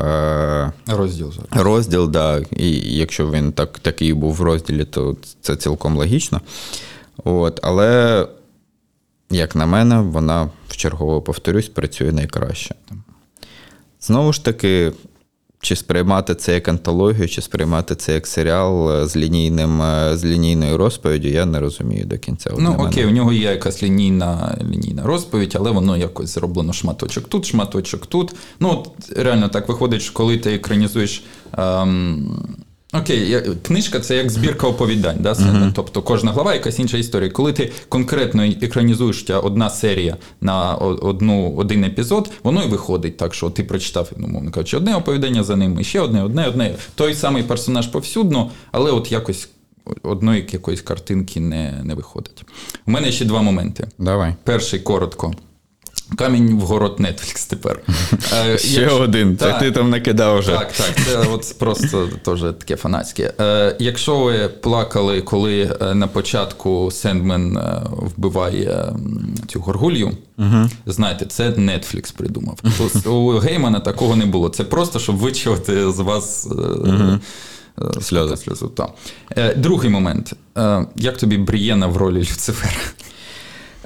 [0.01, 1.65] Е, Розділ зараз.
[1.65, 6.41] розділ, да, і якщо він так, такий був в розділі, то це цілком логічно.
[7.23, 8.27] От, але
[9.29, 12.75] як на мене, вона вчергово повторюсь, працює найкраще.
[14.01, 14.91] Знову ж таки,
[15.59, 20.25] чи сприймати це як антологію, чи сприймати це як серіал е, з лінійним е, з
[20.25, 22.49] лінійною розповіддю, я не розумію до кінця.
[22.59, 23.07] Ну окей, мене.
[23.07, 28.35] у нього є якась лінійна, лінійна розповідь, але воно якось зроблено шматочок тут, шматочок тут.
[28.59, 31.23] Ну, от реально так виходить, що коли ти екранізуєш.
[31.57, 32.57] Ем...
[32.93, 35.71] Окей, книжка це як збірка оповідань, да, Сенна?
[35.75, 37.29] тобто кожна глава якась інша історія.
[37.29, 43.49] Коли ти конкретно екранізуєш одна серія на одну, один епізод, воно і виходить так, що
[43.49, 46.75] ти прочитав, ну, мовно кажучи, одне оповідання за ним, і ще одне, одне, одне.
[46.95, 49.49] Той самий персонаж повсюдно, але от якось
[50.03, 52.45] одної якоїсь картинки не, не виходить.
[52.87, 53.87] У мене ще два моменти.
[53.97, 54.35] Давай.
[54.43, 55.33] Перший коротко.
[56.15, 57.79] Камінь в город Netflix тепер.
[58.33, 59.35] Е, Ще якщо- один.
[59.35, 59.49] Так.
[59.49, 60.51] Так ти там накидав вже.
[60.51, 63.33] так, так, це от просто теж таке фанатське.
[63.39, 67.59] Е, якщо ви плакали, коли е, на початку Сендмен
[67.91, 68.93] вбиває
[69.47, 70.69] цю горгулью, угу.
[70.85, 72.59] знаєте, це Netflix придумав.
[72.77, 74.49] Тобто У Геймана такого не було.
[74.49, 76.47] Це просто, щоб вичувати з вас.
[78.01, 78.71] сльозу.
[79.37, 80.33] Е, Другий момент.
[80.95, 82.71] Як тобі Брієна в ролі Люцифера?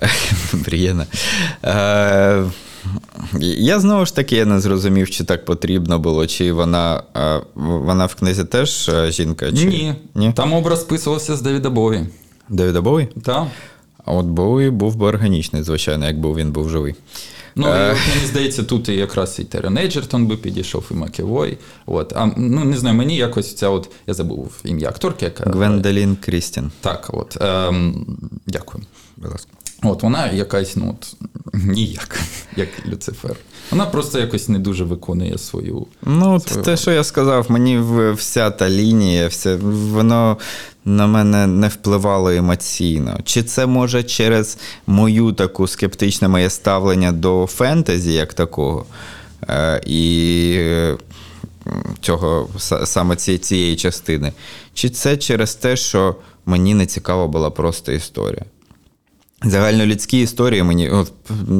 [0.66, 1.06] Приємно.
[1.66, 2.44] Е,
[3.40, 8.06] я знову ж таки я не зрозумів, чи так потрібно було, чи вона, е, вона
[8.06, 9.52] в книзі теж е, жінка?
[9.52, 9.66] Чи...
[9.66, 9.96] Ні.
[10.16, 10.34] Ні?
[10.36, 12.06] Там образ списувався з Девіда Бові.
[12.50, 13.08] Девіда Боуї?
[13.24, 13.48] Так.
[14.06, 16.96] А от Боуї був би органічний, звичайно, якби він був живий.
[17.56, 21.58] Ну, і мені здається, тут і якраз і Терен Еджертон би підійшов, і Макевой.
[21.86, 22.14] От.
[22.16, 25.44] А, ну, не знаю, мені якось ця от, я забув ім'я акторки, яка.
[25.50, 26.72] Гвендолін Крістін.
[26.82, 27.38] Так, от.
[27.42, 28.06] Ем,
[28.48, 28.84] дякую.
[29.18, 29.52] Будь ласка.
[29.84, 31.16] От вона якась, ну от,
[31.54, 32.20] ніяк,
[32.56, 33.36] як Люцифер.
[33.72, 35.86] Вона просто якось не дуже виконує свою.
[36.02, 37.80] Ну, от свою те, що я сказав, мені
[38.14, 40.38] вся та лінія, все, воно
[40.86, 43.20] на мене не впливало емоційно.
[43.24, 44.58] Чи це може через
[44.88, 48.86] мою таку скептичне моє ставлення до фентезі, як такого,
[49.50, 50.98] е, і е,
[52.02, 52.50] цього
[52.86, 54.34] саме ці- цієї частини?
[54.74, 56.16] Чи це через те, що
[56.46, 58.46] мені не цікава була просто історія?
[59.44, 61.12] Загальнолюдські історії мені, от,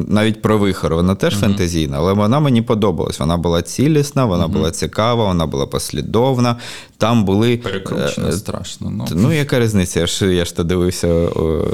[0.08, 3.20] навіть про вихор, вона теж фентезійна, але вона мені подобалась.
[3.20, 6.56] Вона була цілісна, вона була цікава, вона була послідовна.
[6.98, 7.58] Там були.
[7.58, 8.90] Перекручено е, страшно.
[8.90, 9.06] Ну.
[9.12, 10.00] Ну, яка різниця?
[10.00, 11.66] Я ж, я ж то дивився о,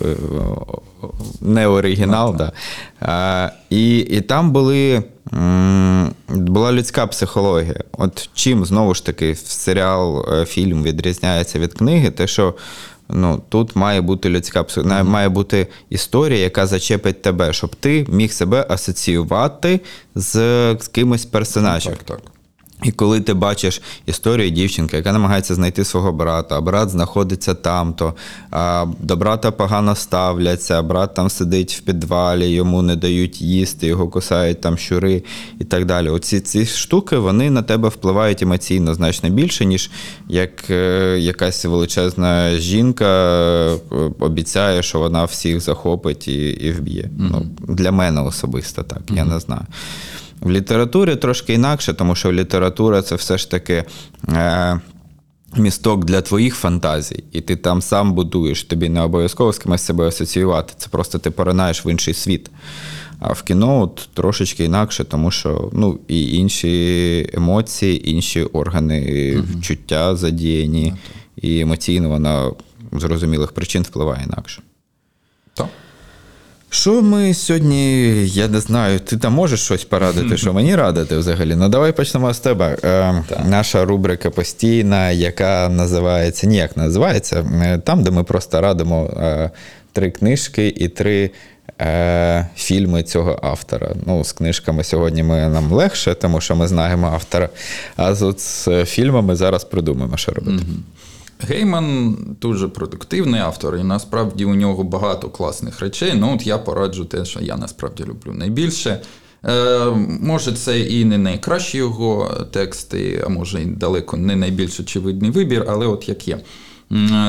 [1.02, 2.52] о, не оригінал, да.
[3.00, 5.04] а, і, і там були,
[5.34, 7.84] м, була людська психологія.
[7.92, 12.54] От чим знову ж таки серіал, е, фільм відрізняється від книги, те, що
[13.10, 14.66] ну, тут має бути людська
[15.04, 19.80] має бути історія, яка зачепить тебе, щоб ти міг себе асоціювати
[20.16, 20.32] з,
[20.80, 21.94] з кимось персонажем.
[21.94, 22.37] Так, так.
[22.84, 27.94] І коли ти бачиш історію дівчинки, яка намагається знайти свого брата, а брат знаходиться там,
[27.94, 28.14] то
[28.52, 34.08] а, до брата погано ставляться, брат там сидить в підвалі, йому не дають їсти, його
[34.08, 35.24] кусають там щури
[35.60, 36.10] і так далі.
[36.10, 39.92] Оці ці штуки вони на тебе впливають емоційно значно більше, ніж
[40.28, 43.78] як е, якась величезна жінка е,
[44.20, 47.10] обіцяє, що вона всіх захопить і, і вб'є.
[47.18, 49.66] Ну, для мене особисто так, я не знаю.
[50.42, 53.84] В літературі трошки інакше, тому що література це все ж таки
[54.30, 54.80] е,
[55.58, 60.08] місток для твоїх фантазій, і ти там сам будуєш, тобі не обов'язково з кимось себе
[60.08, 60.74] асоціювати.
[60.78, 62.52] Це просто ти поринаєш в інший світ.
[63.20, 70.16] А в кіно от трошечки інакше, тому що ну, і інші емоції, інші органи вчуття
[70.16, 70.94] задіяні,
[71.36, 72.52] і емоційно вона
[72.92, 74.62] з зрозумілих причин впливає інакше.
[75.54, 75.68] Так.
[76.70, 81.56] Що ми сьогодні, я не знаю, ти там можеш щось порадити, що мені радити взагалі?
[81.56, 82.78] Ну давай почнемо з тебе.
[82.84, 89.52] Е, наша рубрика постійна, яка називається, ніяк називається, е, там, де ми просто радимо е,
[89.94, 91.32] три книжки і три
[91.82, 93.90] е, фільми цього автора.
[94.06, 97.50] Ну, з книжками сьогодні ми, нам легше, тому що ми знаємо автора.
[97.96, 100.64] А з, от з фільмами зараз придумаємо, що робити.
[101.40, 106.14] Гейман дуже продуктивний автор, і насправді у нього багато класних речей.
[106.16, 109.02] Ну, от я пораджу те, що я насправді люблю найбільше.
[109.46, 109.86] Е,
[110.22, 115.66] може, це і не найкращі його тексти, а може, і далеко не найбільш очевидний вибір,
[115.68, 116.40] але от як є.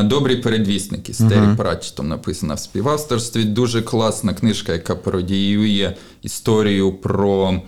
[0.04, 3.44] Добрі передвісники з Террі Пратчетом написана в співавторстві.
[3.44, 7.60] Дуже класна книжка, яка пародіює історію про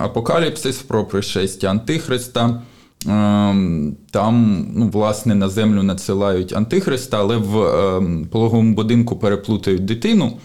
[0.00, 2.62] апокаліпсис, про пришестя Антихриста.
[3.06, 10.38] Ем, Там, ну, власне, на землю надсилають Антихриста, але в ем, пологовому будинку переплутають дитину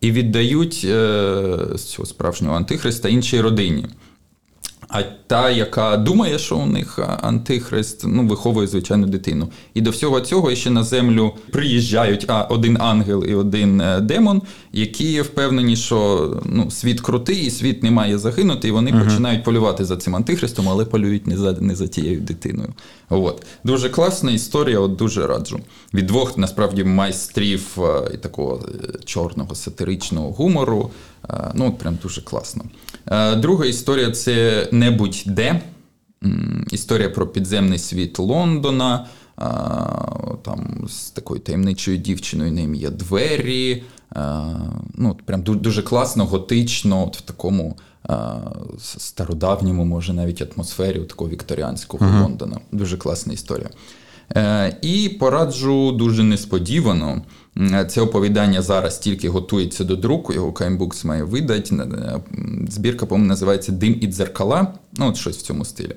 [0.00, 3.86] і віддають е, цього справжнього Антихриста іншій родині.
[4.92, 9.48] А та, яка думає, що у них антихрист, ну, виховує звичайну дитину.
[9.74, 14.42] І до всього цього ще на землю приїжджають а, один ангел і один е, демон,
[14.72, 19.04] які впевнені, що ну, світ крутий, і світ не має загинути, і вони угу.
[19.04, 22.68] починають полювати за цим антихристом, але полюють не за не за тією дитиною.
[23.12, 23.46] От.
[23.64, 25.60] Дуже класна історія, от дуже раджу.
[25.94, 27.78] Від двох насправді майстрів
[28.14, 30.90] і такого е, чорного сатиричного гумору.
[31.54, 32.64] Ну, от прям дуже класно.
[33.36, 35.60] Друга історія це не будь-де.
[36.70, 39.06] Історія про підземний світ Лондона.
[40.42, 43.82] Там з такою таємничою дівчиною на ім'я Двері.
[44.94, 47.76] Ну, Прям дуже класно, готично, от в такому
[48.78, 52.22] стародавньому, може, навіть атмосфері такого вікторіанського uh-huh.
[52.22, 52.60] Лондона.
[52.72, 53.70] Дуже класна історія.
[54.36, 57.22] Е, і пораджу дуже несподівано.
[57.88, 61.74] Це оповідання зараз тільки готується до друку, його Каймбукс має видати.
[61.74, 62.20] Е,
[62.68, 64.74] збірка, по-моєму, називається Дим і дзеркала.
[64.96, 65.96] Ну, от щось в цьому стилі.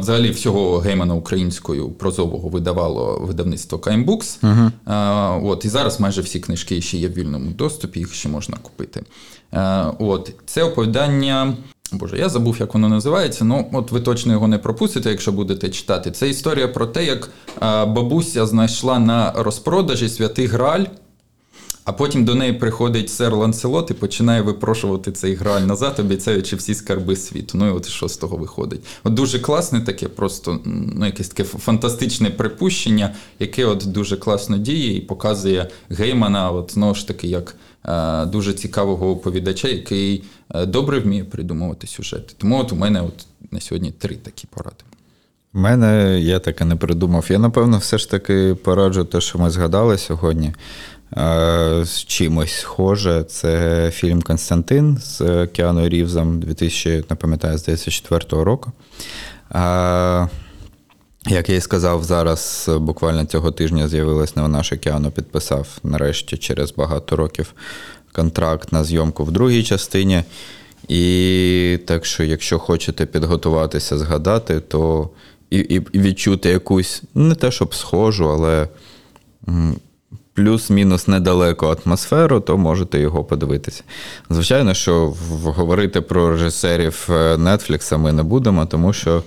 [0.00, 4.38] Взагалі, всього геймана українською прозового видавало видавництво Каймбукс.
[4.42, 5.46] Uh-huh.
[5.46, 9.02] От, І зараз майже всі книжки ще є в вільному доступі, їх ще можна купити.
[9.98, 11.54] От, Це оповідання
[11.92, 13.44] Боже, я забув, як воно називається.
[13.44, 16.10] Ну, от ви точно його не пропустите, якщо будете читати.
[16.10, 17.30] Це історія про те, як
[17.88, 20.84] бабуся знайшла на розпродажі святий Граль,
[21.90, 26.74] а потім до неї приходить сер Ланселот і починає випрошувати цей граль назад, обіцяючи всі
[26.74, 27.58] скарби світу.
[27.58, 28.80] Ну і от що з того виходить?
[29.04, 34.96] От дуже класне таке, просто ну, якесь таке фантастичне припущення, яке от дуже класно діє
[34.96, 37.56] і показує геймана, от знову ж таки, як.
[37.84, 40.24] Е, дуже цікавого оповідача, який
[40.54, 42.34] е, добре вміє придумувати сюжети.
[42.38, 44.84] Тому от у мене от на сьогодні три такі поради.
[45.54, 47.26] У мене я таке не придумав.
[47.30, 50.52] Я, напевно, все ж таки пораджу те, що ми згадали сьогодні.
[51.16, 53.24] Е, з чимось схоже.
[53.24, 58.72] Це фільм Константин з Кіану Рівзом 2000, не пам'ятаю, здається, 4 року.
[61.26, 66.74] Як я і сказав, зараз буквально цього тижня з'явилась новина, що Кіано підписав нарешті через
[66.74, 67.54] багато років
[68.12, 70.22] контракт на зйомку в другій частині.
[70.88, 75.10] І так що, якщо хочете підготуватися, згадати, то
[75.50, 78.68] і, і відчути якусь не те, щоб схожу, але
[80.34, 83.82] плюс-мінус недалеко атмосферу, то можете його подивитися.
[84.30, 85.14] Звичайно, що
[85.44, 89.22] говорити про режисерів е, Netflix ми не будемо, тому що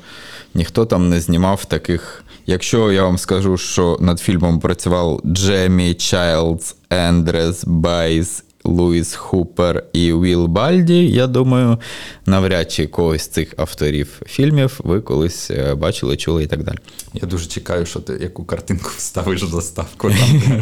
[0.53, 2.23] ніхто там не знімав таких.
[2.45, 10.13] Якщо я вам скажу, що над фільмом працював Джемі Чайлдс, Ендрес Байс Луїс Хупер і
[10.13, 11.77] Віл Бальді, я думаю,
[12.25, 16.77] навряд чи когось з цих авторів фільмів ви колись е, бачили, чули і так далі.
[17.13, 20.09] Я дуже чекаю, що ти яку картинку вставиш в заставку.
[20.09, 20.61] Там,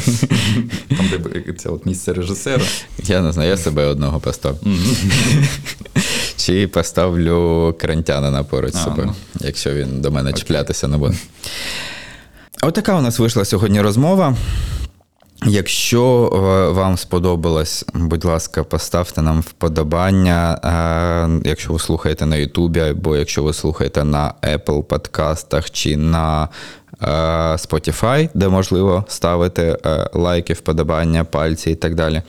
[0.97, 2.63] там де це от місце режисера.
[3.03, 4.57] Я не знаю, я себе одного поставлю.
[6.37, 9.45] Чи поставлю крантянина поруч з собою, ну.
[9.47, 11.15] якщо він до мене чіплятися не буде.
[12.61, 14.35] Отака у нас вийшла сьогодні розмова.
[15.45, 16.37] Якщо е,
[16.71, 20.59] вам сподобалось, будь ласка, поставте нам вподобання.
[20.63, 26.49] Е, якщо ви слухаєте на Ютубі, або якщо ви слухаєте на Apple подкастах чи на
[27.55, 32.21] Spotify, де можливо ставити е, лайки, вподобання, пальці і так далі.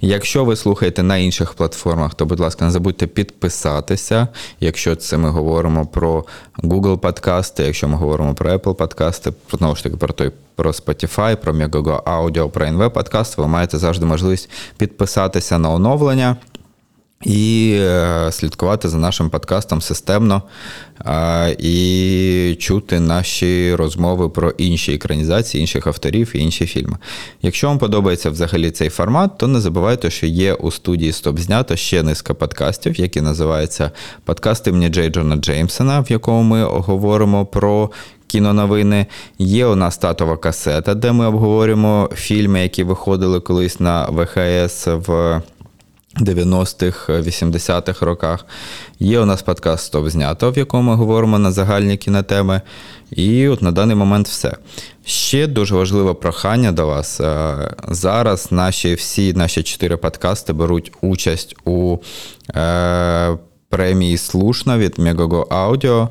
[0.00, 4.28] Якщо ви слухаєте на інших платформах, то, будь ласка, не забудьте підписатися.
[4.60, 6.24] Якщо це ми говоримо про
[6.62, 11.36] Google подкасти, якщо ми говоримо про Apple подкасти, знову ж таки про той про Spotify,
[11.36, 16.36] про Megogo Audio, про NV подкаст, ви маєте завжди можливість підписатися на оновлення.
[17.24, 20.42] І е, слідкувати за нашим подкастом системно
[21.58, 26.96] і чути наші розмови про інші екранізації, інших авторів і інші фільми.
[27.42, 31.76] Якщо вам подобається взагалі цей формат, то не забувайте, що є у студії Стоп знято
[31.76, 33.90] ще низка подкастів, які називаються
[34.24, 37.90] подкасти імені Джей Джона Джеймсона, в якому ми говоримо про.
[38.30, 39.06] Кіноновини.
[39.38, 45.40] Є у нас татова касета, де ми обговорюємо фільми, які виходили колись на ВХС в
[46.20, 48.46] 90-х, 80-х роках.
[48.98, 52.60] Є у нас подкаст «Стоп знято, в якому ми говоримо на загальні кінотеми.
[53.10, 54.52] І от на даний момент все.
[55.04, 57.20] Ще дуже важливе прохання до вас.
[57.20, 57.56] Е,
[57.88, 61.98] зараз наші всі наші чотири подкасти беруть участь у
[62.56, 63.38] е,
[63.68, 66.08] премії Слушна від Megogo Audio.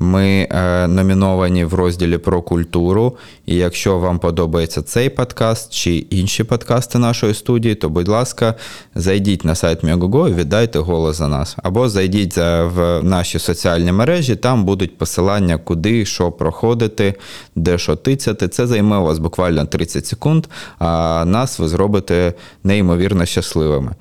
[0.00, 3.16] Ми е, номіновані в розділі про культуру.
[3.46, 8.54] І якщо вам подобається цей подкаст чи інші подкасти нашої студії, то, будь ласка,
[8.94, 11.56] зайдіть на сайт Megogo і віддайте голос за нас.
[11.62, 17.14] Або зайдіть в наші соціальні мережі, там будуть посилання, куди що проходити,
[17.56, 18.48] де що тицяти.
[18.48, 20.46] Це займе у вас буквально 30 секунд,
[20.78, 22.34] а нас ви зробите
[22.64, 23.92] неймовірно щасливими.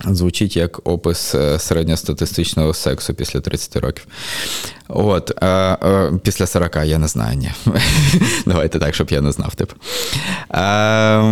[0.00, 4.06] Звучить як опис е, середньостатистичного сексу після 30 років.
[4.88, 7.52] От, е, е, після 40, я не знаю, ні.
[8.46, 9.54] Давайте так, щоб я не знав.
[9.54, 9.74] Типу.
[10.54, 11.22] Е,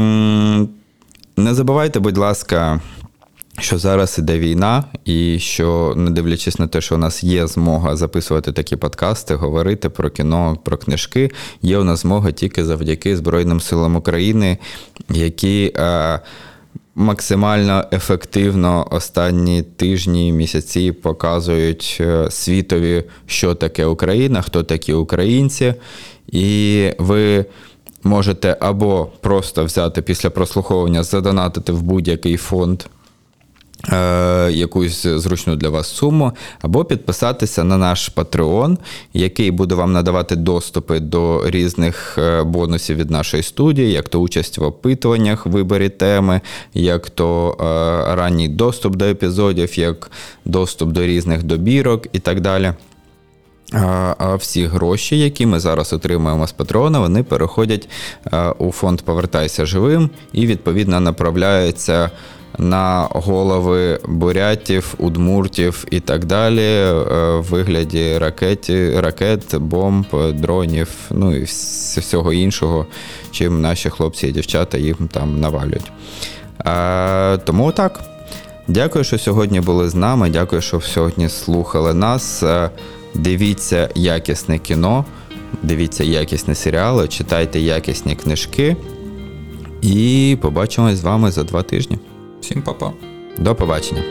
[1.37, 2.81] не забувайте, будь ласка,
[3.59, 7.97] що зараз іде війна, і що, не дивлячись на те, що у нас є змога
[7.97, 11.31] записувати такі подкасти, говорити про кіно, про книжки,
[11.63, 14.59] є у нас змога тільки завдяки Збройним силам України,
[15.09, 15.73] які.
[15.77, 16.21] Е,
[16.95, 25.75] максимально ефективно останні тижні, місяці показують е, світові, що таке Україна, хто такі українці,
[26.27, 27.45] і ви.
[28.05, 32.83] Можете або просто взяти після прослуховування, задонатити в будь-який фонд
[34.51, 38.77] якусь зручну для вас суму, або підписатися на наш Patreon,
[39.13, 44.59] який буде вам надавати доступи до різних е, бонусів від нашої студії, як то участь
[44.59, 46.41] в опитуваннях, виборі теми,
[46.75, 47.65] як то е,
[48.17, 50.11] ранній доступ до епізодів, як
[50.45, 52.73] доступ до різних добірок і так далі.
[54.19, 57.89] А всі гроші, які ми зараз отримуємо з Патрона, вони переходять
[58.33, 62.11] е, у фонд Повертайся живим і відповідно направляються
[62.59, 66.93] на голови бурятів, удмуртів і так далі е,
[67.39, 71.43] в вигляді ракеті, ракет, бомб, дронів, ну і
[72.01, 72.87] всього іншого,
[73.31, 75.93] чим наші хлопці і дівчата їм там навалюють.
[76.59, 78.01] А, тому так.
[78.69, 80.31] Дякую, що сьогодні були з нами.
[80.31, 82.43] Дякую, що сьогодні слухали нас.
[82.43, 82.71] Е,
[83.15, 85.05] Дивіться якісне кіно,
[85.63, 88.77] дивіться якісні серіали, читайте якісні книжки.
[89.83, 91.99] І побачимось з вами за два тижні.
[92.43, 92.93] Всім па-па.
[93.39, 94.03] До побачення.